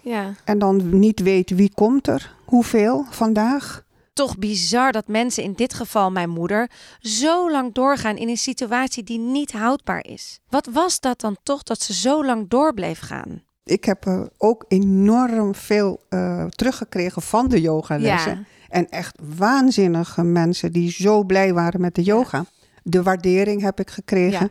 Ja. 0.00 0.34
En 0.44 0.58
dan 0.58 0.98
niet 0.98 1.20
weten 1.20 1.56
wie 1.56 1.70
komt 1.74 2.06
er, 2.06 2.34
hoeveel 2.44 3.06
vandaag. 3.10 3.84
Toch 4.12 4.38
bizar 4.38 4.92
dat 4.92 5.08
mensen, 5.08 5.42
in 5.42 5.52
dit 5.52 5.74
geval 5.74 6.10
mijn 6.10 6.30
moeder, 6.30 6.70
zo 6.98 7.50
lang 7.50 7.74
doorgaan 7.74 8.16
in 8.16 8.28
een 8.28 8.36
situatie 8.36 9.02
die 9.02 9.18
niet 9.18 9.52
houdbaar 9.52 10.04
is. 10.06 10.40
Wat 10.48 10.68
was 10.72 11.00
dat 11.00 11.20
dan 11.20 11.36
toch 11.42 11.62
dat 11.62 11.82
ze 11.82 11.94
zo 11.94 12.24
lang 12.24 12.48
door 12.48 12.74
bleef 12.74 13.00
gaan? 13.00 13.42
Ik 13.64 13.84
heb 13.84 14.06
eh, 14.06 14.22
ook 14.38 14.64
enorm 14.68 15.54
veel 15.54 16.00
eh, 16.08 16.46
teruggekregen 16.46 17.22
van 17.22 17.48
de 17.48 17.60
yogalessen. 17.60 18.36
Ja. 18.36 18.44
En 18.68 18.88
echt 18.88 19.18
waanzinnige 19.36 20.22
mensen 20.22 20.72
die 20.72 20.90
zo 20.90 21.24
blij 21.24 21.54
waren 21.54 21.80
met 21.80 21.94
de 21.94 22.02
yoga. 22.02 22.44
De 22.82 23.02
waardering 23.02 23.62
heb 23.62 23.80
ik 23.80 23.90
gekregen. 23.90 24.50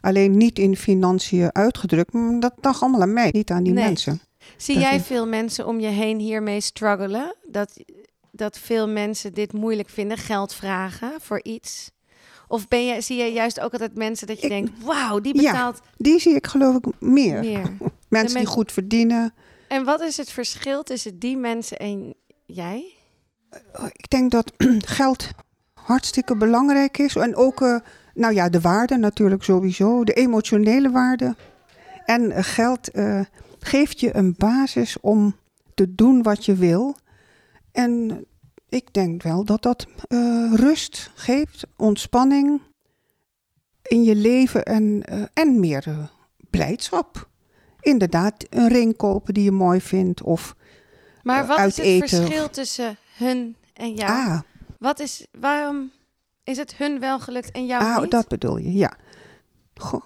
Alleen 0.00 0.36
niet 0.36 0.58
in 0.58 0.76
financiën 0.76 1.54
uitgedrukt. 1.54 2.12
Dat 2.40 2.52
lag 2.60 2.82
allemaal 2.82 3.02
aan 3.02 3.12
mij, 3.12 3.28
niet 3.32 3.50
aan 3.50 3.62
die 3.62 3.72
Nee. 3.72 3.84
mensen. 3.84 4.20
Zie 4.56 4.74
Dat 4.74 4.82
jij 4.84 4.94
is- 4.96 5.02
veel 5.06 5.26
mensen 5.26 5.66
om 5.66 5.80
je 5.80 5.86
heen 5.88 6.18
hiermee 6.18 6.60
struggelen? 6.60 7.34
Dat, 7.46 7.76
dat 8.30 8.58
veel 8.58 8.88
mensen 8.88 9.34
dit 9.34 9.52
moeilijk 9.52 9.88
vinden, 9.88 10.16
geld 10.18 10.54
vragen 10.54 11.12
voor 11.20 11.42
iets? 11.42 11.90
Of 12.48 12.68
ben 12.68 12.84
je, 12.86 13.00
zie 13.00 13.16
je 13.16 13.32
juist 13.32 13.60
ook 13.60 13.72
altijd 13.72 13.94
mensen 13.96 14.26
dat 14.26 14.36
je 14.36 14.42
Ik- 14.42 14.48
denkt, 14.50 14.70
wauw, 14.84 15.20
die 15.20 15.42
Ja. 15.42 15.50
betaalt 15.52 15.80
Die 15.96 16.18
zie 16.18 16.34
ik 16.34 16.46
geloof 16.46 16.74
ik 16.76 16.84
meer. 17.00 17.40
meer. 17.40 17.62
Mensen 18.08 18.38
die 18.38 18.46
goed 18.46 18.72
verdienen. 18.72 19.34
En 19.68 19.84
wat 19.84 20.00
is 20.00 20.16
het 20.16 20.30
verschil 20.30 20.82
tussen 20.82 21.18
die 21.18 21.36
mensen 21.36 21.76
en 21.76 22.14
jij? 22.46 22.84
Ik 23.92 24.10
denk 24.10 24.30
dat 24.30 24.52
geld 24.98 25.28
hartstikke 25.74 26.36
belangrijk 26.36 26.98
is. 26.98 27.16
En 27.16 27.36
ook, 27.36 27.60
eh, 27.62 27.76
nou 28.14 28.34
ja, 28.34 28.48
de 28.48 28.60
waarde 28.60 28.96
natuurlijk 28.96 29.42
sowieso. 29.42 30.04
De 30.04 30.12
emotionele 30.12 30.90
waarde. 30.90 31.36
En 32.04 32.30
eh, 32.30 32.42
geld 32.44 32.90
eh, 32.90 33.20
geeft 33.58 34.00
je 34.00 34.16
een 34.16 34.34
basis 34.38 35.00
om 35.00 35.36
te 35.74 35.94
doen 35.94 36.22
wat 36.22 36.44
je 36.44 36.54
wil. 36.54 36.96
En 37.72 38.24
ik 38.68 38.92
denk 38.92 39.22
wel 39.22 39.44
dat 39.44 39.62
dat 39.62 39.86
eh, 40.08 40.52
rust 40.54 41.10
geeft, 41.14 41.66
ontspanning 41.76 42.60
in 43.82 44.02
je 44.02 44.14
leven 44.14 44.64
en, 44.64 45.02
en 45.32 45.60
meer 45.60 46.10
blijdschap. 46.50 47.28
Inderdaad, 47.80 48.34
een 48.50 48.68
ring 48.68 48.96
kopen 48.96 49.34
die 49.34 49.44
je 49.44 49.50
mooi 49.50 49.80
vindt. 49.80 50.22
Of, 50.22 50.56
Maar 51.22 51.46
wat 51.46 51.58
is 51.58 51.76
het 51.76 52.08
verschil 52.08 52.50
tussen 52.50 52.96
hun 53.16 53.56
en 53.72 53.94
jou? 53.94 54.10
ah, 54.10 54.40
Wat 54.78 55.00
is, 55.00 55.26
waarom 55.40 55.90
is 56.50 56.56
het 56.56 56.74
hun 56.76 57.00
wel 57.00 57.20
gelukt 57.20 57.50
en 57.50 57.66
jou 57.66 57.82
Ah, 57.84 58.00
niet? 58.02 58.10
dat 58.10 58.28
bedoel 58.28 58.56
je, 58.56 58.72
ja. 58.72 58.96
Goh. 59.74 60.04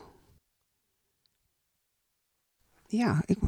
Ja, 2.87 3.23
ik, 3.27 3.39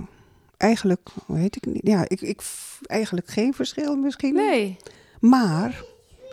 eigenlijk, 0.57 1.09
weet 1.27 1.57
ik 1.57 1.67
niet. 1.67 1.87
Ja, 1.87 2.05
ik, 2.09 2.21
ik, 2.21 2.43
eigenlijk 2.83 3.27
geen 3.27 3.55
verschil 3.55 3.97
misschien. 3.97 4.35
Nee. 4.35 4.77
Maar 5.21 5.83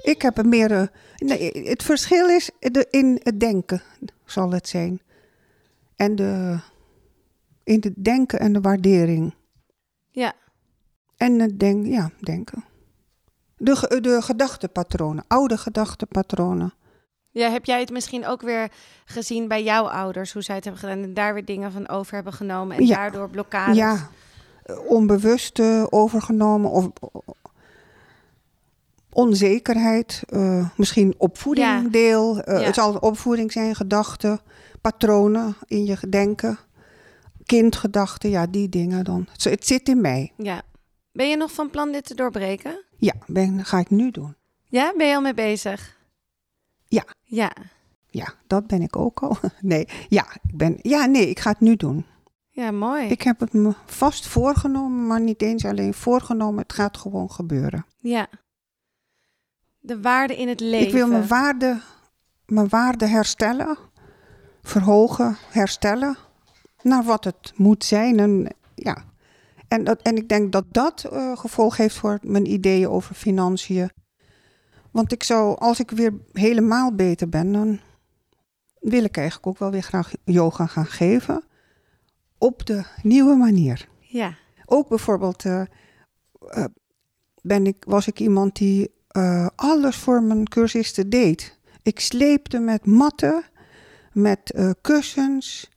ik 0.01 0.21
heb 0.21 0.37
een 0.37 0.49
meer. 0.49 0.71
eh, 0.71 0.87
Nee, 1.17 1.67
het 1.69 1.83
verschil 1.83 2.27
is 2.29 2.49
de, 2.59 2.87
in 2.91 3.19
het 3.23 3.39
denken, 3.39 3.81
zal 4.25 4.51
het 4.51 4.67
zijn. 4.67 5.01
En 5.95 6.15
de, 6.15 6.59
in 7.63 7.79
het 7.83 7.93
denken 8.03 8.39
en 8.39 8.53
de 8.53 8.61
waardering. 8.61 9.33
Ja. 10.09 10.33
En 11.17 11.39
het 11.39 11.59
denk, 11.59 11.85
ja, 11.85 12.11
denken. 12.19 12.63
De, 13.63 14.01
de 14.01 14.21
gedachtepatronen, 14.21 15.23
oude 15.27 15.57
gedachtepatronen. 15.57 16.73
Ja, 17.29 17.49
heb 17.49 17.65
jij 17.65 17.79
het 17.79 17.91
misschien 17.91 18.25
ook 18.27 18.41
weer 18.41 18.71
gezien 19.05 19.47
bij 19.47 19.63
jouw 19.63 19.83
ouders, 19.89 20.33
hoe 20.33 20.41
zij 20.41 20.55
het 20.55 20.63
hebben 20.63 20.81
gedaan 20.81 21.03
en 21.03 21.13
daar 21.13 21.33
weer 21.33 21.45
dingen 21.45 21.71
van 21.71 21.87
over 21.89 22.13
hebben 22.15 22.33
genomen 22.33 22.77
en 22.77 22.85
Ja. 22.85 22.95
daardoor 22.95 23.29
blokkades? 23.29 23.75
Ja, 23.77 24.09
onbewust 24.87 25.59
eh, 25.59 25.83
overgenomen 25.89 26.71
of 26.71 26.89
onzekerheid, 29.09 30.23
eh, 30.29 30.69
misschien 30.77 31.13
opvoeding 31.17 31.67
Ja. 31.67 31.89
deel. 31.89 32.39
Eh, 32.41 32.59
Ja. 32.59 32.65
Het 32.65 32.75
zal 32.75 32.95
opvoeding 32.95 33.51
zijn, 33.51 33.75
gedachten, 33.75 34.39
patronen 34.81 35.55
in 35.67 35.85
je 35.85 35.97
denken, 36.09 36.57
kindgedachten, 37.45 38.29
ja, 38.29 38.47
die 38.47 38.69
dingen 38.69 39.03
dan. 39.03 39.27
Het 39.31 39.65
zit 39.67 39.89
in 39.89 40.01
mij. 40.01 40.31
Ja. 40.37 40.61
Ben 41.11 41.29
je 41.29 41.37
nog 41.37 41.51
van 41.51 41.69
plan 41.69 41.91
dit 41.91 42.05
te 42.05 42.15
doorbreken? 42.15 42.83
Ja, 43.03 43.13
ben, 43.27 43.65
ga 43.65 43.79
ik 43.79 43.89
nu 43.89 44.11
doen. 44.11 44.35
Ja, 44.63 44.93
ben 44.97 45.07
je 45.07 45.15
al 45.15 45.21
mee 45.21 45.33
bezig? 45.33 45.97
Ja. 46.85 47.05
Ja. 47.23 47.51
Ja, 48.07 48.33
dat 48.47 48.67
ben 48.67 48.81
ik 48.81 48.95
ook 48.95 49.19
al. 49.19 49.37
Nee, 49.61 49.87
ja, 50.09 50.25
ik 50.33 50.57
ben, 50.57 50.77
ja, 50.81 51.05
nee, 51.05 51.29
ik 51.29 51.39
ga 51.39 51.49
het 51.49 51.59
nu 51.59 51.75
doen. 51.75 52.05
Ja, 52.49 52.71
mooi. 52.71 53.07
Ik 53.07 53.21
heb 53.21 53.39
het 53.39 53.53
me 53.53 53.73
vast 53.85 54.27
voorgenomen, 54.27 55.07
maar 55.07 55.21
niet 55.21 55.41
eens 55.41 55.65
alleen 55.65 55.93
voorgenomen. 55.93 56.61
Het 56.61 56.73
gaat 56.73 56.97
gewoon 56.97 57.31
gebeuren. 57.31 57.85
Ja. 57.97 58.27
De 59.79 60.01
waarde 60.01 60.37
in 60.37 60.47
het 60.47 60.59
leven. 60.59 60.87
Ik 60.87 60.93
wil 60.93 61.07
mijn 61.07 61.27
waarde, 61.27 61.81
mijn 62.45 62.69
waarde 62.69 63.07
herstellen, 63.07 63.77
verhogen, 64.61 65.37
herstellen 65.49 66.17
naar 66.81 67.03
wat 67.03 67.23
het 67.23 67.53
moet 67.55 67.83
zijn. 67.83 68.19
En, 68.19 68.55
ja. 68.75 69.03
En, 69.73 69.83
dat, 69.83 70.01
en 70.01 70.15
ik 70.15 70.29
denk 70.29 70.51
dat 70.51 70.65
dat 70.71 71.03
eh, 71.03 71.37
gevolg 71.37 71.77
heeft 71.77 71.95
voor 71.95 72.19
mijn 72.21 72.51
ideeën 72.51 72.89
over 72.89 73.15
financiën. 73.15 73.91
Want 74.91 75.11
ik 75.11 75.23
zou, 75.23 75.57
als 75.57 75.79
ik 75.79 75.91
weer 75.91 76.13
helemaal 76.31 76.95
beter 76.95 77.29
ben, 77.29 77.51
dan 77.51 77.79
wil 78.79 79.03
ik 79.03 79.17
eigenlijk 79.17 79.47
ook 79.47 79.57
wel 79.57 79.71
weer 79.71 79.81
graag 79.81 80.13
yoga 80.23 80.65
gaan 80.65 80.85
geven. 80.85 81.43
Op 82.37 82.65
de 82.65 82.83
nieuwe 83.03 83.35
manier. 83.35 83.87
Ja. 83.99 84.35
Ook 84.65 84.89
bijvoorbeeld 84.89 85.45
eh, 85.45 85.61
eh, 86.47 86.65
ben 87.41 87.67
ik, 87.67 87.83
was 87.87 88.07
ik 88.07 88.19
iemand 88.19 88.55
die 88.55 88.91
alles 89.55 89.95
voor 89.95 90.23
mijn 90.23 90.47
cursisten 90.47 91.09
deed. 91.09 91.59
Ik 91.83 91.99
sleepte 91.99 92.59
met 92.59 92.85
matten, 92.85 93.43
met 94.11 94.53
kussens, 94.81 95.69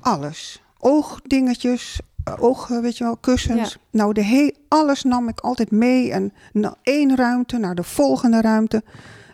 alles. 0.00 0.62
Oogdingetjes, 0.78 2.00
oog, 2.38 2.70
eh, 2.70 2.80
weet 2.80 2.98
je 2.98 3.04
wel, 3.04 3.16
kussens. 3.16 3.78
Nou, 3.90 4.12
de 4.12 4.24
he 4.24 4.54
alles 4.68 5.02
nam 5.02 5.28
ik 5.28 5.40
altijd 5.40 5.70
mee. 5.70 6.12
En 6.12 6.32
na 6.52 6.74
één 6.82 7.16
ruimte 7.16 7.58
naar 7.58 7.74
de 7.74 7.82
volgende 7.82 8.40
ruimte. 8.40 8.82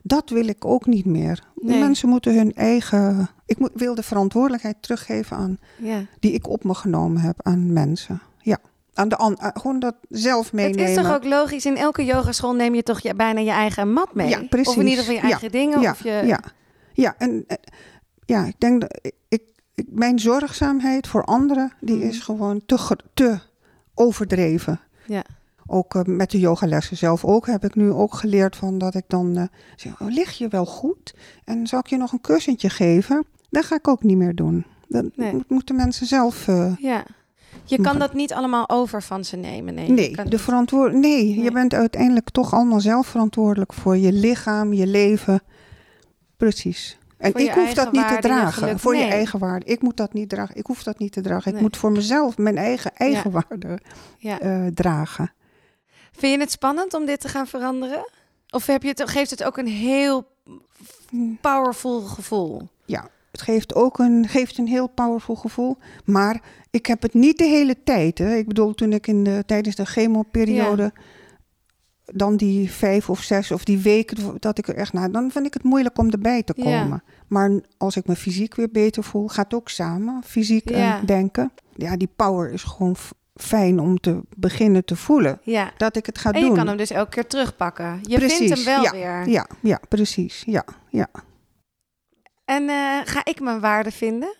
Dat 0.03 0.31
wil 0.31 0.49
ik 0.49 0.65
ook 0.65 0.87
niet 0.87 1.05
meer. 1.05 1.43
Nee. 1.55 1.79
mensen 1.79 2.09
moeten 2.09 2.35
hun 2.35 2.55
eigen. 2.55 3.29
Ik 3.47 3.59
moet, 3.59 3.71
wil 3.75 3.95
de 3.95 4.03
verantwoordelijkheid 4.03 4.77
teruggeven 4.81 5.37
aan 5.37 5.59
Ja. 5.77 6.01
die 6.21 6.33
ik 6.33 6.49
op 6.49 6.65
me 6.65 6.75
genomen 6.75 7.21
heb 7.21 7.41
aan 7.43 7.73
mensen. 7.73 8.23
Ja, 8.39 8.59
aan 8.95 9.09
de 9.09 9.17
an, 9.17 9.41
aan- 9.41 9.51
gewoon 9.61 9.79
dat 9.79 9.95
zelf 10.09 10.53
meenemen. 10.53 10.81
Het 10.81 10.89
is 10.99 11.05
toch 11.05 11.15
ook 11.15 11.25
logisch, 11.25 11.65
in 11.67 11.77
elke 11.77 12.05
yogaschool 12.05 12.55
neem 12.55 12.75
je 12.75 12.83
toch 12.83 13.01
je, 13.01 13.15
bijna 13.15 13.41
je 13.41 13.51
eigen 13.51 13.93
mat 13.93 14.15
mee? 14.15 14.29
Ja, 14.29 14.43
precies. 14.49 14.69
Of 14.69 14.77
in 14.77 14.87
ieder 14.87 14.99
geval 15.05 15.15
je 15.15 15.21
Ja, 15.23 15.29
eigen 15.31 15.51
dingen. 15.51 15.81
ja, 15.81 15.91
of 15.91 16.03
je... 16.03 16.23
ja, 16.25 16.41
ja, 16.93 17.15
en 17.19 17.45
eh, 17.47 17.57
ja, 18.25 18.45
ik 18.45 18.55
denk 18.61 18.81
dat 18.81 18.99
ik- 19.29 19.43
mijn 19.87 20.19
zorgzaamheid 20.19 21.07
voor 21.07 21.25
anderen 21.25 21.73
die 21.81 21.97
Mhm. 21.97 22.07
is 22.07 22.19
gewoon 22.19 22.63
te, 22.67 22.97
te 23.15 23.39
overdreven. 23.95 24.81
Ja. 25.07 25.25
Ook 25.67 25.95
eh, 25.95 26.03
met 26.05 26.31
de 26.31 26.39
yogalessen 26.39 26.97
zelf 26.97 27.25
ook 27.25 27.47
heb 27.47 27.65
ik 27.65 27.75
nu 27.75 27.91
ook 27.91 28.15
geleerd 28.15 28.57
van 28.57 28.79
dat 28.79 28.95
ik 28.95 29.05
dan 29.07 29.37
eh, 29.37 29.45
zeg, 29.77 30.01
oh, 30.01 30.09
lig 30.11 30.33
je 30.39 30.49
wel 30.49 30.67
goed? 30.67 31.15
En 31.45 31.67
zal 31.67 31.79
ik 31.79 31.87
je 31.87 31.97
nog 31.97 32.13
een 32.13 32.21
kussentje 32.21 32.71
geven? 32.71 33.25
Dat 33.51 33.65
ga 33.65 33.75
ik 33.77 33.89
ook 33.89 34.03
niet 34.03 34.17
meer 34.17 34.35
doen. 34.35 34.65
Dat 34.89 35.05
Nee. 35.17 35.45
moeten 35.49 35.77
mensen 35.77 36.07
zelf. 36.07 36.49
eh, 36.49 36.77
Ja. 36.79 37.05
Je 37.65 37.81
kan 37.81 37.99
dat 37.99 38.15
niet 38.15 38.33
allemaal 38.33 38.69
over 38.69 39.03
van 39.03 39.25
ze 39.25 39.37
nemen. 39.37 39.75
Nee, 39.75 39.91
Nee, 39.91 40.11
kan 40.11 40.27
de 40.27 40.39
verantwoord 40.39 40.93
nee, 40.93 41.01
Nee. 41.25 41.43
je 41.43 41.51
bent 41.53 41.75
uiteindelijk 41.75 42.31
toch 42.31 42.53
allemaal 42.55 42.81
zelf 42.81 43.07
verantwoordelijk 43.07 43.73
voor 43.73 43.97
je 43.97 44.13
lichaam, 44.13 44.73
je 44.73 44.87
leven. 44.87 45.41
Precies. 46.37 46.99
En 47.19 47.31
ik 47.35 47.37
hoef 47.37 47.57
eigen 47.57 47.75
dat 47.75 47.93
niet 47.93 48.03
te 48.03 48.09
waarde 48.09 48.29
dragen. 48.29 48.79
voor 48.79 48.97
je 48.97 49.05
eigen 49.05 49.39
waarde. 49.39 49.67
Ik 49.67 49.83
moet 49.83 49.97
dat 49.97 50.13
niet 50.13 50.29
dragen. 50.29 50.57
Ik 50.57 50.67
hoef 50.67 50.83
dat 50.83 50.99
niet 50.99 51.13
te 51.13 51.21
dragen. 51.21 51.55
Ik 51.55 51.61
moet 51.61 51.77
voor 51.77 51.93
mezelf 51.93 52.39
mijn 52.39 52.57
eigen 52.59 52.95
eigenwaarde 52.95 53.79
Ja. 54.19 54.41
eh, 54.41 54.67
dragen. 54.75 55.33
Vind 56.13 56.35
je 56.35 56.41
het 56.41 56.51
spannend 56.51 56.95
om 56.95 57.07
dit 57.07 57.21
te 57.21 57.29
gaan 57.29 57.47
veranderen? 57.47 58.09
Of 58.51 58.67
heb 58.67 58.83
je 58.83 58.89
het, 58.89 59.11
geeft 59.11 59.31
het 59.31 59.45
ook 59.45 59.57
een 59.57 59.67
heel 59.67 60.27
powerful 61.41 62.01
gevoel? 62.01 62.69
Ja, 62.85 63.09
het 63.31 63.43
geeft 63.43 63.75
ook 63.75 63.99
een, 63.99 64.29
geeft 64.29 64.59
een 64.59 64.67
heel 64.67 64.87
powerful 64.87 65.35
gevoel. 65.35 65.77
Maar 66.05 66.41
ik 66.71 66.87
heb 66.87 67.03
het 67.03 67.15
niet 67.15 67.39
de 67.39 67.45
hele 67.45 67.83
tijd. 67.85 68.19
Hè. 68.19 68.35
Ik 68.37 68.47
bedoel, 68.49 68.75
toen 68.75 68.93
ik 68.93 69.07
in 69.07 69.25
de, 69.25 69.43
tijdens 69.47 69.77
de 69.77 69.85
chemoperiode... 69.85 70.93
dan 72.15 72.37
die 72.37 72.71
vijf 72.71 73.11
of 73.11 73.23
zes 73.23 73.51
of 73.51 73.65
die 73.65 73.79
weken 73.79 74.37
dat 74.39 74.59
ik 74.59 74.69
er 74.69 74.75
echt 74.77 74.93
naar... 74.93 75.11
dan 75.11 75.31
vind 75.31 75.47
ik 75.47 75.55
het 75.55 75.63
moeilijk 75.63 75.99
om 75.99 76.11
erbij 76.11 76.43
te 76.43 76.53
Ja. 76.57 76.63
komen. 76.65 77.03
Maar 77.27 77.51
als 77.77 77.97
ik 77.97 78.07
me 78.07 78.17
fysiek 78.17 78.55
weer 78.55 78.71
beter 78.71 79.05
voel... 79.05 79.29
gaat 79.29 79.45
het 79.45 79.55
ook 79.55 79.69
samen, 79.69 80.23
fysiek 80.25 80.69
Ja. 80.69 80.99
en 80.99 81.07
denken. 81.07 81.53
Ja, 81.75 81.97
die 81.97 82.09
power 82.17 82.53
is 82.53 82.63
gewoon 82.63 82.97
fijn 83.35 83.79
om 83.81 84.01
te 84.01 84.21
beginnen 84.37 84.85
te 84.85 84.97
voelen. 84.97 85.41
Ja. 85.43 85.73
Dat 85.77 85.97
ik 85.97 86.07
het 86.07 86.19
ga 86.19 86.33
En 86.33 86.41
je 86.41 86.47
doen. 86.47 86.57
kan 86.57 86.67
hem 86.67 86.77
dus 86.77 86.91
elke 86.91 87.11
keer 87.11 87.27
terugpakken. 87.27 87.99
Je 88.03 88.17
Precies, 88.17 88.37
vindt 88.39 88.55
hem 88.55 88.65
wel 88.65 88.83
ja, 88.83 88.91
weer. 88.91 89.29
Ja, 89.29 89.47
ja, 89.61 89.81
precies. 89.89 90.43
Ja, 90.47 90.65
ja. 90.91 91.09
En 92.45 92.69
eh, 92.69 93.01
ga 93.05 93.21
ik 93.25 93.41
mijn 93.41 93.61
waarde 93.61 93.91
vinden? 93.91 94.35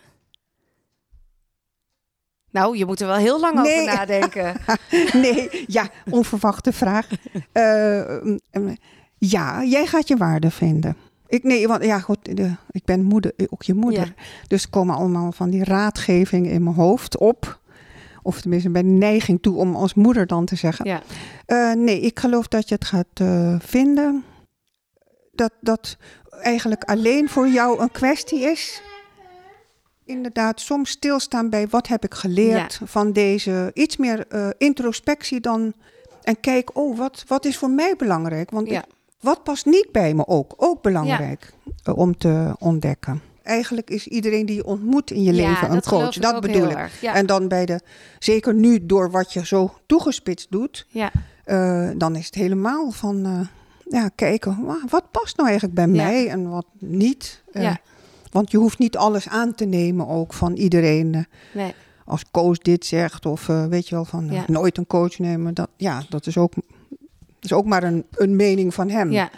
Nou, 2.57 2.77
je 2.77 2.85
moet 2.85 3.01
er 3.01 3.07
wel 3.07 3.15
heel 3.15 3.39
lang 3.39 3.61
Nee. 3.61 3.81
over 3.81 3.95
nadenken. 3.95 4.55
Nee, 5.23 5.49
ja, 5.67 5.89
onverwachte 6.09 6.73
vraag. 6.73 7.07
Eh, 7.51 8.21
mm, 8.23 8.77
ja, 9.17 9.63
jij 9.63 9.85
gaat 9.85 10.07
je 10.07 10.17
waarde 10.17 10.51
vinden. 10.51 10.95
Ik, 11.27 11.43
nee, 11.43 11.67
want 11.67 11.83
ja, 11.83 11.99
goed, 11.99 12.37
de, 12.37 12.55
ik 12.71 12.85
ben 12.85 13.03
moeder, 13.03 13.33
ook 13.49 13.63
je 13.63 13.73
moeder. 13.73 14.13
Dus 14.47 14.69
komen 14.69 14.95
allemaal 14.95 15.31
van 15.31 15.49
die 15.49 15.63
raadgevingen 15.63 16.51
in 16.51 16.63
mijn 16.63 16.75
hoofd 16.75 17.17
op. 17.17 17.59
Of 18.21 18.41
tenminste, 18.41 18.69
bij 18.69 18.81
neiging 18.81 19.41
toe 19.41 19.55
om 19.57 19.75
als 19.75 19.93
moeder 19.93 20.27
dan 20.27 20.45
te 20.45 20.55
zeggen. 20.55 20.85
Ja. 20.85 21.01
Eh, 21.45 21.71
nee, 21.71 21.99
ik 21.99 22.19
geloof 22.19 22.47
dat 22.47 22.69
je 22.69 22.75
het 22.75 22.85
gaat 22.85 23.07
eh, 23.13 23.55
vinden. 23.59 24.23
Dat 25.31 25.51
dat 25.61 25.97
eigenlijk 26.41 26.83
alleen 26.83 27.29
voor 27.29 27.47
jou 27.47 27.79
een 27.81 27.91
kwestie 27.91 28.39
is. 28.39 28.81
Inderdaad, 30.07 30.59
soms 30.61 30.89
stilstaan 30.89 31.49
bij 31.49 31.67
wat 31.67 31.87
heb 31.87 32.03
ik 32.03 32.13
geleerd 32.13 32.79
van 32.83 33.11
deze. 33.11 33.71
Iets 33.73 33.97
meer 33.97 34.25
eh, 34.27 34.49
introspectie 34.57 35.39
dan. 35.39 35.73
En 36.23 36.39
kijk, 36.39 36.77
oh, 36.77 36.97
wat, 36.97 37.23
wat 37.27 37.45
is 37.45 37.57
voor 37.57 37.69
mij 37.69 37.93
belangrijk? 37.97 38.51
Want 38.51 38.69
Ja. 38.69 38.79
ik- 38.79 38.85
wat 39.19 39.43
past 39.43 39.65
niet 39.65 39.91
bij 39.91 40.13
me 40.13 40.27
ook? 40.27 40.53
Ook 40.57 40.81
belangrijk 40.81 41.53
eh, 41.83 41.97
om 41.97 42.17
te 42.17 42.55
ontdekken. 42.59 43.21
Eigenlijk 43.43 43.89
is 43.89 44.07
iedereen 44.07 44.45
die 44.45 44.55
je 44.55 44.65
ontmoet 44.65 45.11
in 45.11 45.23
je 45.23 45.33
leven 45.33 45.71
een 45.71 45.81
coach. 45.81 46.13
Dat 46.15 46.41
bedoel 46.41 46.69
ik. 46.69 46.89
En 47.13 47.25
dan 47.25 47.47
bij 47.47 47.65
de, 47.65 47.79
zeker 48.19 48.53
nu 48.53 48.85
door 48.85 49.11
wat 49.11 49.33
je 49.33 49.45
zo 49.45 49.73
toegespitst 49.85 50.51
doet, 50.51 50.85
Ja. 50.89 51.11
eh, 51.43 51.89
dan 51.97 52.15
is 52.15 52.25
het 52.25 52.35
helemaal 52.35 52.91
van 52.91 53.47
ja, 53.89 54.09
kijken, 54.15 54.65
wa- 54.65 54.83
wat 54.89 55.11
past 55.11 55.37
nou 55.37 55.47
eigenlijk 55.49 55.77
bij 55.77 55.87
mij 55.87 56.27
en 56.29 56.49
wat 56.49 56.65
niet. 56.79 57.43
Ja. 57.51 57.77
Want 58.37 58.51
je 58.51 58.57
hoeft 58.57 58.77
niet 58.79 58.97
alles 58.97 59.27
aan 59.29 59.55
te 59.55 59.65
nemen 59.65 60.07
ook 60.07 60.33
van 60.33 60.53
iedereen. 60.55 61.13
eh, 61.13 61.21
Nee. 61.53 61.73
als 62.05 62.23
coach 62.31 62.57
dit 62.57 62.85
zegt 62.85 63.25
of 63.25 63.49
eh, 63.49 63.65
weet 63.65 63.87
je 63.87 63.95
wel 63.95 64.05
van 64.05 64.29
eh, 64.29 64.35
Ja. 64.35 64.43
nooit 64.47 64.77
een 64.77 64.87
coach 64.87 65.19
nemen. 65.19 65.53
Dat, 65.53 65.69
ja, 65.77 66.03
dat 66.09 66.25
is 66.27 66.37
ook, 66.37 66.53
is 67.39 67.53
ook 67.53 67.65
maar 67.65 67.83
een, 67.83 68.05
een 68.11 68.35
mening 68.35 68.73
van 68.73 68.89
hem. 68.89 69.11
Ja. 69.11 69.29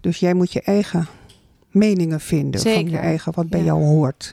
Dus 0.00 0.18
jij 0.18 0.34
moet 0.34 0.52
je 0.52 0.62
eigen 0.62 1.06
meningen 1.70 2.20
vinden 2.20 2.60
van 2.60 2.90
je 2.90 2.98
eigen 2.98 3.32
wat 3.34 3.48
bij 3.48 3.58
Ja. 3.60 3.64
jou 3.66 3.82
hoort. 3.84 4.32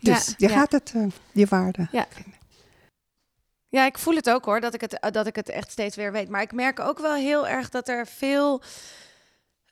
Dus 0.00 0.34
je 0.36 0.48
gaat 0.48 0.72
het, 0.72 0.94
je 1.32 1.46
waarde. 1.46 1.88
Ja. 1.92 2.06
Ja, 3.68 3.86
ik 3.86 3.98
voel 3.98 4.14
het 4.14 4.30
ook 4.30 4.44
hoor, 4.44 4.60
dat 4.60 4.74
ik 4.74 4.80
het, 4.80 4.98
dat 5.12 5.26
ik 5.26 5.36
het 5.36 5.48
echt 5.48 5.70
steeds 5.70 5.96
weer 5.96 6.12
weet. 6.12 6.28
Maar 6.28 6.42
ik 6.42 6.52
merk 6.52 6.80
ook 6.80 6.98
wel 6.98 7.14
heel 7.14 7.48
erg 7.48 7.68
dat 7.68 7.88
er 7.88 8.06
veel 8.06 8.62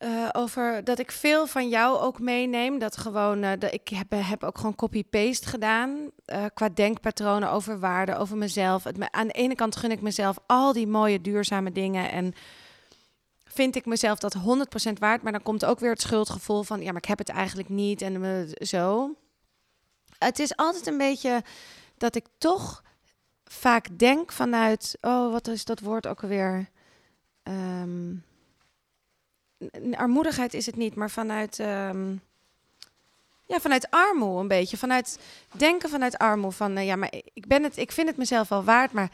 eh, 0.00 0.28
over, 0.32 0.84
dat 0.84 0.98
ik 0.98 1.10
veel 1.10 1.46
van 1.46 1.68
jou 1.68 1.98
ook 1.98 2.18
meeneem. 2.18 2.78
Dat 2.78 2.96
gewoon, 2.96 3.42
eh, 3.42 3.52
dat 3.58 3.72
ik 3.72 3.88
heb, 3.88 4.06
heb 4.10 4.44
ook 4.44 4.56
gewoon 4.56 4.74
copy-paste 4.74 5.48
gedaan 5.48 6.10
eh, 6.24 6.44
qua 6.54 6.68
denkpatronen 6.68 7.50
over 7.50 7.80
waarde, 7.80 8.16
over 8.16 8.36
mezelf. 8.36 8.84
Het, 8.84 9.10
aan 9.10 9.26
de 9.26 9.32
ene 9.32 9.54
kant 9.54 9.76
gun 9.76 9.90
ik 9.90 10.00
mezelf 10.00 10.38
al 10.46 10.72
die 10.72 10.86
mooie 10.86 11.20
duurzame 11.20 11.72
dingen 11.72 12.10
en 12.10 12.34
vind 13.44 13.76
ik 13.76 13.86
mezelf 13.86 14.18
dat 14.18 14.34
100% 14.34 14.38
waard. 14.98 15.22
Maar 15.22 15.32
dan 15.32 15.42
komt 15.42 15.64
ook 15.64 15.78
weer 15.78 15.90
het 15.90 16.00
schuldgevoel 16.00 16.62
van, 16.62 16.80
ja, 16.80 16.86
maar 16.86 17.02
ik 17.02 17.08
heb 17.08 17.18
het 17.18 17.28
eigenlijk 17.28 17.68
niet 17.68 18.02
en 18.02 18.24
eh, 18.24 18.66
zo. 18.66 19.14
Het 20.18 20.38
is 20.38 20.56
altijd 20.56 20.86
een 20.86 20.98
beetje 20.98 21.42
dat 21.96 22.14
ik 22.14 22.26
toch 22.38 22.82
vaak 23.44 23.98
denk 23.98 24.32
vanuit, 24.32 24.98
oh, 25.00 25.32
wat 25.32 25.48
is 25.48 25.64
dat 25.64 25.80
woord 25.80 26.06
ook 26.06 26.22
alweer? 26.22 26.68
Ehm, 27.42 28.14
armoedigheid 29.96 30.54
is 30.54 30.66
het 30.66 30.76
niet, 30.76 30.94
maar 30.94 31.10
vanuit, 31.10 31.58
ehm, 31.58 32.10
ja, 33.46 33.60
vanuit 33.60 33.86
armoe 33.90 34.40
een 34.40 34.48
beetje. 34.48 34.76
Vanuit 34.76 35.18
denken 35.56 35.88
vanuit 35.90 36.18
armoe. 36.18 36.52
Van, 36.52 36.76
eh, 36.76 36.86
ja, 36.86 36.96
maar 36.96 37.12
ik, 37.34 37.46
ben 37.46 37.62
het, 37.62 37.76
ik 37.76 37.92
vind 37.92 38.08
het 38.08 38.16
mezelf 38.16 38.48
wel 38.48 38.64
waard, 38.64 38.92
maar 38.92 39.10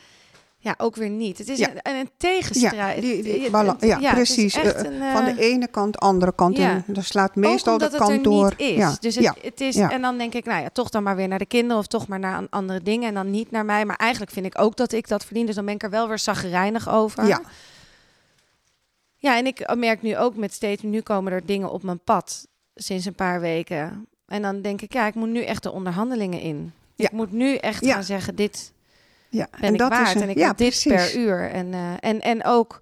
ja, 0.58 0.74
ook 0.78 0.96
weer 0.96 1.08
niet. 1.10 1.38
Het 1.38 1.48
is 1.48 1.58
Ja. 1.58 1.68
een, 1.82 1.94
een 1.96 2.10
tegenstrijd. 2.16 3.00
die- 3.00 3.22
die 3.22 3.50
ja, 4.00 4.12
precies. 4.12 4.54
Eh, 4.54 4.64
een, 4.64 5.00
eh, 5.02 5.12
Van 5.12 5.24
de 5.24 5.34
ene 5.38 5.68
kant, 5.68 5.98
andere 5.98 6.34
kant. 6.34 6.56
ja. 6.56 6.82
En 6.86 7.04
slaat 7.04 7.34
meestal 7.36 7.78
de 7.78 7.90
kant 7.96 8.24
door. 8.24 8.52
is. 8.56 8.76
Ja, 8.76 8.96
Dus 9.00 9.14
het, 9.42 9.60
is, 9.60 9.76
en 9.76 10.02
dan 10.02 10.18
denk 10.18 10.34
ik, 10.34 10.44
nou 10.44 10.62
ja, 10.62 10.68
toch 10.72 10.88
dan 10.88 11.02
maar 11.02 11.16
weer 11.16 11.28
naar 11.28 11.38
de 11.38 11.46
kinderen 11.46 11.76
of 11.78 11.86
toch 11.86 12.06
maar 12.08 12.18
naar 12.18 12.36
an- 12.36 12.46
andere 12.50 12.82
dingen 12.82 13.08
en 13.08 13.14
dan 13.14 13.30
niet 13.30 13.50
naar 13.50 13.64
mij. 13.64 13.84
Maar 13.84 13.96
eigenlijk 13.96 14.32
vind 14.32 14.46
ik 14.46 14.60
ook 14.60 14.76
dat 14.76 14.92
ik 14.92 15.08
dat 15.08 15.24
verdien, 15.24 15.46
dus 15.46 15.54
dan 15.54 15.64
ben 15.64 15.74
ik 15.74 15.82
er 15.82 15.90
wel 15.90 16.08
weer 16.08 16.18
zagrijnig 16.18 16.88
over. 16.88 17.26
Ja. 17.26 17.40
Ja, 19.26 19.36
en 19.36 19.46
ik 19.46 19.74
merk 19.74 20.02
nu 20.02 20.16
ook 20.16 20.36
met 20.36 20.52
steeds, 20.52 20.82
nu 20.82 21.00
komen 21.00 21.32
er 21.32 21.46
dingen 21.46 21.70
op 21.70 21.82
mijn 21.82 21.98
pad 21.98 22.46
sinds 22.74 23.04
een 23.04 23.14
paar 23.14 23.40
weken. 23.40 24.06
En 24.26 24.42
dan 24.42 24.62
denk 24.62 24.80
ik, 24.82 24.92
ja, 24.92 25.06
ik 25.06 25.14
moet 25.14 25.28
nu 25.28 25.42
echt 25.42 25.62
de 25.62 25.72
onderhandelingen 25.72 26.40
in. 26.40 26.72
Ja. 26.94 27.04
Ik 27.04 27.12
moet 27.12 27.32
nu 27.32 27.54
echt 27.56 27.84
Ja. 27.84 27.94
gaan 27.94 28.04
zeggen, 28.04 28.34
dit 28.34 28.72
ja. 29.28 29.48
ben 29.60 29.74
ik 29.74 29.80
waard 29.80 30.14
een- 30.14 30.22
en 30.22 30.28
ik 30.28 30.36
ja, 30.38 30.46
heb 30.46 30.56
dit 30.56 30.68
precies. 30.68 30.92
per 31.12 31.16
uur. 31.20 31.50
En, 31.50 31.74
eh, 31.74 31.92
en, 32.00 32.20
en 32.20 32.44
ook, 32.44 32.80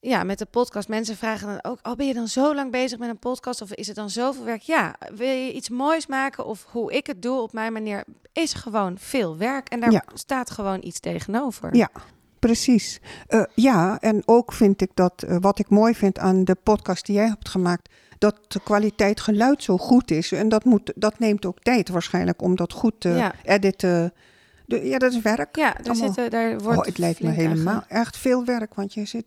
ja, 0.00 0.22
met 0.24 0.38
de 0.38 0.46
podcast, 0.46 0.88
mensen 0.88 1.16
vragen 1.16 1.46
dan 1.48 1.58
ook, 1.72 1.78
oh, 1.82 1.94
ben 1.94 2.06
je 2.06 2.14
dan 2.14 2.28
zo 2.28 2.54
lang 2.54 2.70
bezig 2.70 2.98
met 2.98 3.08
een 3.08 3.18
podcast 3.18 3.62
of 3.62 3.72
is 3.72 3.86
het 3.86 3.96
dan 3.96 4.10
zoveel 4.10 4.44
werk? 4.44 4.62
Ja, 4.62 4.94
wil 5.14 5.28
je 5.28 5.52
iets 5.52 5.68
moois 5.68 6.06
maken 6.06 6.46
of 6.46 6.66
hoe 6.70 6.92
ik 6.92 7.06
het 7.06 7.22
doe 7.22 7.40
op 7.40 7.52
mijn 7.52 7.72
manier, 7.72 8.04
is 8.32 8.52
gewoon 8.52 8.98
veel 8.98 9.36
werk. 9.36 9.68
En 9.68 9.80
daar 9.80 9.92
Ja. 9.92 10.04
staat 10.14 10.50
gewoon 10.50 10.78
iets 10.82 11.00
tegenover. 11.00 11.76
Ja. 11.76 11.90
Precies. 12.46 13.00
Eh, 13.26 13.42
ja, 13.54 14.00
en 14.00 14.22
ook 14.24 14.52
vind 14.52 14.80
ik 14.80 14.90
dat 14.94 15.22
eh, 15.22 15.36
wat 15.40 15.58
ik 15.58 15.68
mooi 15.68 15.94
vind 15.94 16.18
aan 16.18 16.44
de 16.44 16.56
podcast 16.62 17.06
die 17.06 17.14
jij 17.14 17.26
hebt 17.26 17.48
gemaakt, 17.48 17.88
dat 18.18 18.38
de 18.48 18.60
kwaliteit 18.60 19.20
geluid 19.20 19.62
zo 19.62 19.78
goed 19.78 20.10
is. 20.10 20.32
En 20.32 20.48
dat, 20.48 20.64
moet, 20.64 20.92
dat 20.96 21.18
neemt 21.18 21.46
ook 21.46 21.58
tijd 21.62 21.88
waarschijnlijk 21.88 22.42
om 22.42 22.56
dat 22.56 22.72
goed 22.72 22.94
te 22.98 23.08
Ja. 23.08 23.34
editen. 23.42 24.12
De, 24.66 24.84
ja, 24.86 24.98
dat 24.98 25.12
is 25.12 25.20
werk. 25.20 25.56
Ja, 25.56 25.76
daar, 25.82 25.94
zitten, 25.96 26.30
daar 26.30 26.58
wordt 26.58 26.78
Oh, 26.78 26.84
het 26.84 26.98
lijkt 26.98 27.20
me 27.20 27.28
aan 27.28 27.34
helemaal 27.34 27.84
echt 27.88 28.16
veel 28.16 28.44
werk, 28.44 28.74
want 28.74 28.94
je 28.94 29.04
zit, 29.04 29.24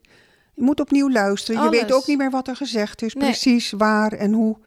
je 0.53 0.63
moet 0.63 0.79
opnieuw 0.79 1.11
luisteren. 1.11 1.63
Je 1.63 1.69
weet 1.69 1.93
ook 1.93 2.07
niet 2.07 2.17
meer 2.17 2.31
wat 2.31 2.47
er 2.47 2.55
gezegd 2.55 3.01
is, 3.01 3.13
Nee. 3.13 3.23
precies 3.23 3.71
waar 3.71 4.11
en 4.13 4.33
hoe. 4.33 4.57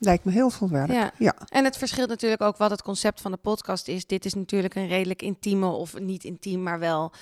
Lijkt 0.00 0.24
me 0.24 0.32
heel 0.32 0.50
veel 0.50 0.68
werk. 0.68 0.92
Ja. 0.92 1.10
ja. 1.18 1.34
En 1.48 1.64
het 1.64 1.76
verschilt 1.76 2.08
natuurlijk 2.08 2.42
ook 2.42 2.56
wat 2.56 2.70
het 2.70 2.82
concept 2.82 3.20
van 3.20 3.30
de 3.30 3.36
podcast 3.36 3.88
is. 3.88 4.06
Dit 4.06 4.24
is 4.24 4.34
natuurlijk 4.34 4.74
een 4.74 4.88
redelijk 4.88 5.22
intieme, 5.22 5.66
of 5.66 5.98
niet 5.98 6.24
intiem, 6.24 6.62
maar 6.62 6.78
wel 6.78 7.12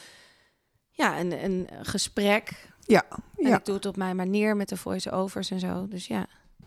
ja, 0.96 1.20
een, 1.20 1.44
een 1.44 1.68
gesprek. 1.82 2.68
Ja, 2.80 3.02
En 3.36 3.48
ja, 3.48 3.56
ik 3.56 3.64
doe 3.64 3.74
het 3.74 3.86
op 3.86 3.96
mijn 3.96 4.16
manier 4.16 4.56
met 4.56 4.68
de 4.68 4.76
voice-overs 4.76 5.50
en 5.50 5.60
zo. 5.60 5.86
Dus 5.88 6.06
ja. 6.06 6.26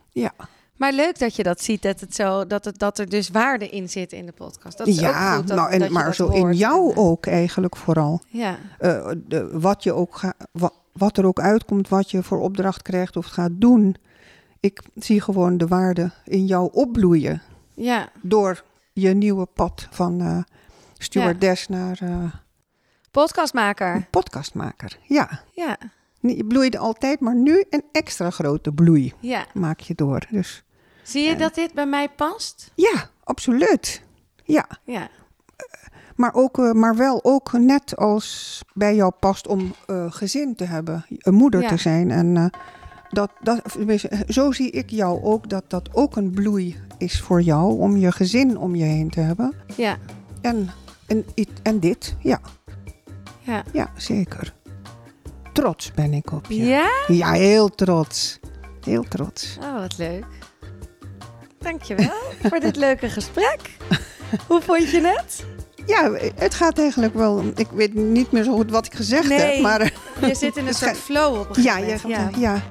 ja. 0.10 0.32
Maar 0.76 0.94
leuk 0.94 1.20
dat 1.20 1.36
je 1.36 1.44
dat 1.44 1.62
ziet, 1.62 1.82
dat, 1.82 2.00
het 2.00 2.15
zo, 2.15 2.48
dat, 2.48 2.65
het, 2.65 2.80
dat 2.80 2.98
er 3.00 3.10
dus 3.10 3.30
waarde 3.30 3.70
in 3.70 3.89
zit 3.89 4.12
in 4.13 4.26
de 4.26 4.32
podcast. 4.32 4.78
Dat 4.78 4.88
is 4.88 5.00
ja, 5.00 5.10
ook 5.32 5.38
goed 5.38 5.48
dat, 5.48 5.58
nou, 5.58 5.72
en, 5.72 5.80
dat 5.80 5.89
maar 5.89 6.15
zo 6.15 6.28
in 6.28 6.54
jou 6.54 6.89
En, 6.89 6.96
eh, 6.96 7.04
ook 7.04 7.26
eigenlijk 7.26 7.76
vooral. 7.76 8.22
Ja, 8.28 8.58
Eh, 8.78 9.12
de, 9.28 9.60
wat, 9.60 9.84
je 9.84 9.94
ook 9.94 10.15
ga, 10.18 10.34
wa- 10.52 10.72
wat 10.94 11.18
er 11.18 11.26
ook 11.26 11.39
uitkomt, 11.39 11.89
wat 11.89 12.12
je 12.12 12.24
voor 12.24 12.39
opdracht 12.39 12.82
krijgt 12.82 13.15
of 13.18 13.26
gaat 13.26 13.52
doen. 13.54 13.96
Ik 14.60 14.82
zie 14.96 15.22
gewoon 15.22 15.58
de 15.58 15.68
waarde 15.68 16.12
in 16.26 16.46
jou 16.46 16.70
opbloeien. 16.74 17.42
ja. 17.74 18.10
Door 18.22 18.63
je 18.94 19.10
nieuwe 19.13 19.46
pad 19.46 19.88
van 19.92 20.22
eh 20.22 20.38
stewardess 20.98 21.68
naar 21.68 22.00
Podcastmaker. 23.12 24.08
podcastmaker. 24.10 24.98
Ja, 25.04 25.41
Ja, 25.54 25.78
je 26.22 26.45
bloeide 26.45 26.78
altijd, 26.78 27.19
maar 27.19 27.36
nu 27.36 27.63
een 27.69 27.84
extra 27.91 28.30
grote 28.30 28.72
bloei 28.72 29.13
ja. 29.19 29.45
maak 29.54 29.80
je 29.80 29.95
door. 29.95 30.26
Dus 30.30 30.63
Zie 31.04 31.24
je 31.24 31.36
dat 31.36 31.56
dit 31.56 31.74
bij 31.74 31.86
mij 31.86 32.10
past? 32.10 32.72
ja, 32.76 33.10
absoluut. 33.24 34.02
Ja, 34.43 34.67
Ja. 34.84 35.08
maar, 36.15 36.34
ook, 36.34 36.58
eh, 36.60 36.72
maar 36.72 36.95
wel 36.95 37.19
ook 37.24 37.52
net 37.52 37.95
als 37.98 38.62
bij 38.74 38.95
jou 38.95 39.12
past 39.19 39.48
om 39.48 39.74
eh, 39.88 40.06
gezin 40.12 40.56
te 40.56 40.63
hebben, 40.63 41.06
een 41.10 41.34
moeder 41.34 41.62
Ja. 41.62 41.67
te 41.69 41.78
zijn. 41.78 42.12
En 42.12 42.38
eh, 42.38 42.45
dat, 43.10 43.32
dat, 43.41 43.62
zo 44.28 44.52
zie 44.52 44.72
ik 44.72 44.89
jou 44.89 45.24
ook, 45.24 45.50
dat 45.50 45.63
dat 45.67 45.89
ook 45.93 46.15
een 46.15 46.32
bloei 46.32 46.78
is 46.98 47.22
voor 47.22 47.41
jou 47.41 47.80
om 47.80 47.98
je 47.98 48.12
gezin 48.12 48.58
om 48.58 48.76
je 48.76 48.84
heen 48.84 49.10
te 49.10 49.19
hebben. 49.19 49.54
Ja. 49.76 49.98
En, 50.41 50.69
en 51.63 51.80
dit, 51.80 52.15
ja, 52.19 52.39
Ja. 53.50 53.64
ja, 53.74 53.92
zeker. 53.98 54.54
Trots 55.54 55.92
ben 55.92 56.14
ik 56.14 56.32
op 56.32 56.46
je. 56.50 56.64
Ja? 56.66 56.90
Ja, 57.08 57.32
heel 57.32 57.70
trots. 57.70 58.40
Heel 58.84 59.04
trots. 59.04 59.58
Oh, 59.62 59.80
wat 59.80 59.98
leuk. 59.98 60.26
Dankjewel 61.60 62.22
voor 62.50 62.60
dit 62.60 62.76
leuke 62.76 63.10
gesprek. 63.10 63.78
Hoe 64.48 64.62
vond 64.62 64.90
je 64.90 65.02
het? 65.02 65.46
Ja, 65.86 66.12
het 66.36 66.54
gaat 66.54 66.80
eigenlijk 66.80 67.14
wel. 67.14 67.44
Ik 67.56 67.68
weet 67.74 67.94
niet 67.94 68.32
meer 68.32 68.44
zo 68.44 68.56
goed 68.56 68.72
wat 68.72 68.86
ik 68.86 68.94
gezegd 68.94 69.28
Nee. 69.28 69.40
heb, 69.40 69.62
maar 69.62 69.94
Je 70.22 70.36
zit 70.36 70.58
in 70.58 70.68
een 70.68 70.74
soort 70.84 70.98
flow 70.98 71.40
op 71.40 71.58
een 71.58 71.64
ja, 71.64 71.74
gegeven 71.76 72.10
je, 72.10 72.16
moment. 72.16 72.36
ja. 72.36 72.54
ja. 72.54 72.62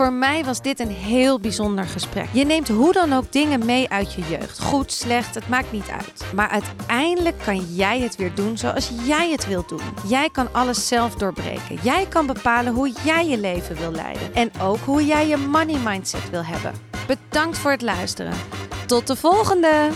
Voor 0.00 0.12
mij 0.12 0.44
was 0.44 0.62
dit 0.62 0.80
een 0.80 0.90
heel 0.90 1.40
bijzonder 1.40 1.84
gesprek. 1.84 2.28
Je 2.32 2.44
neemt 2.44 2.68
hoe 2.68 2.92
dan 2.92 3.12
ook 3.12 3.32
dingen 3.32 3.64
mee 3.64 3.88
uit 3.88 4.12
je 4.12 4.22
jeugd. 4.28 4.60
Goed, 4.60 4.92
slecht, 4.92 5.34
het 5.34 5.48
maakt 5.48 5.72
niet 5.72 5.88
uit. 5.88 6.32
Maar 6.34 6.48
uiteindelijk 6.48 7.38
kan 7.44 7.74
jij 7.74 8.00
het 8.00 8.16
weer 8.16 8.34
doen 8.34 8.58
zoals 8.58 8.90
jij 9.04 9.30
het 9.30 9.46
wilt 9.46 9.68
doen. 9.68 9.80
Jij 10.06 10.28
kan 10.32 10.52
alles 10.52 10.88
zelf 10.88 11.14
doorbreken. 11.14 11.78
Jij 11.82 12.06
kan 12.08 12.26
bepalen 12.26 12.72
hoe 12.72 12.92
jij 13.04 13.26
je 13.26 13.38
leven 13.38 13.76
wil 13.76 13.90
leiden. 13.92 14.34
En 14.34 14.50
ook 14.60 14.78
hoe 14.78 15.06
jij 15.06 15.28
je 15.28 15.36
money 15.36 15.78
mindset 15.84 16.30
wil 16.30 16.44
hebben. 16.44 16.72
Bedankt 17.06 17.58
voor 17.58 17.70
het 17.70 17.82
luisteren. 17.82 18.34
Tot 18.86 19.06
de 19.06 19.16
volgende! 19.16 19.90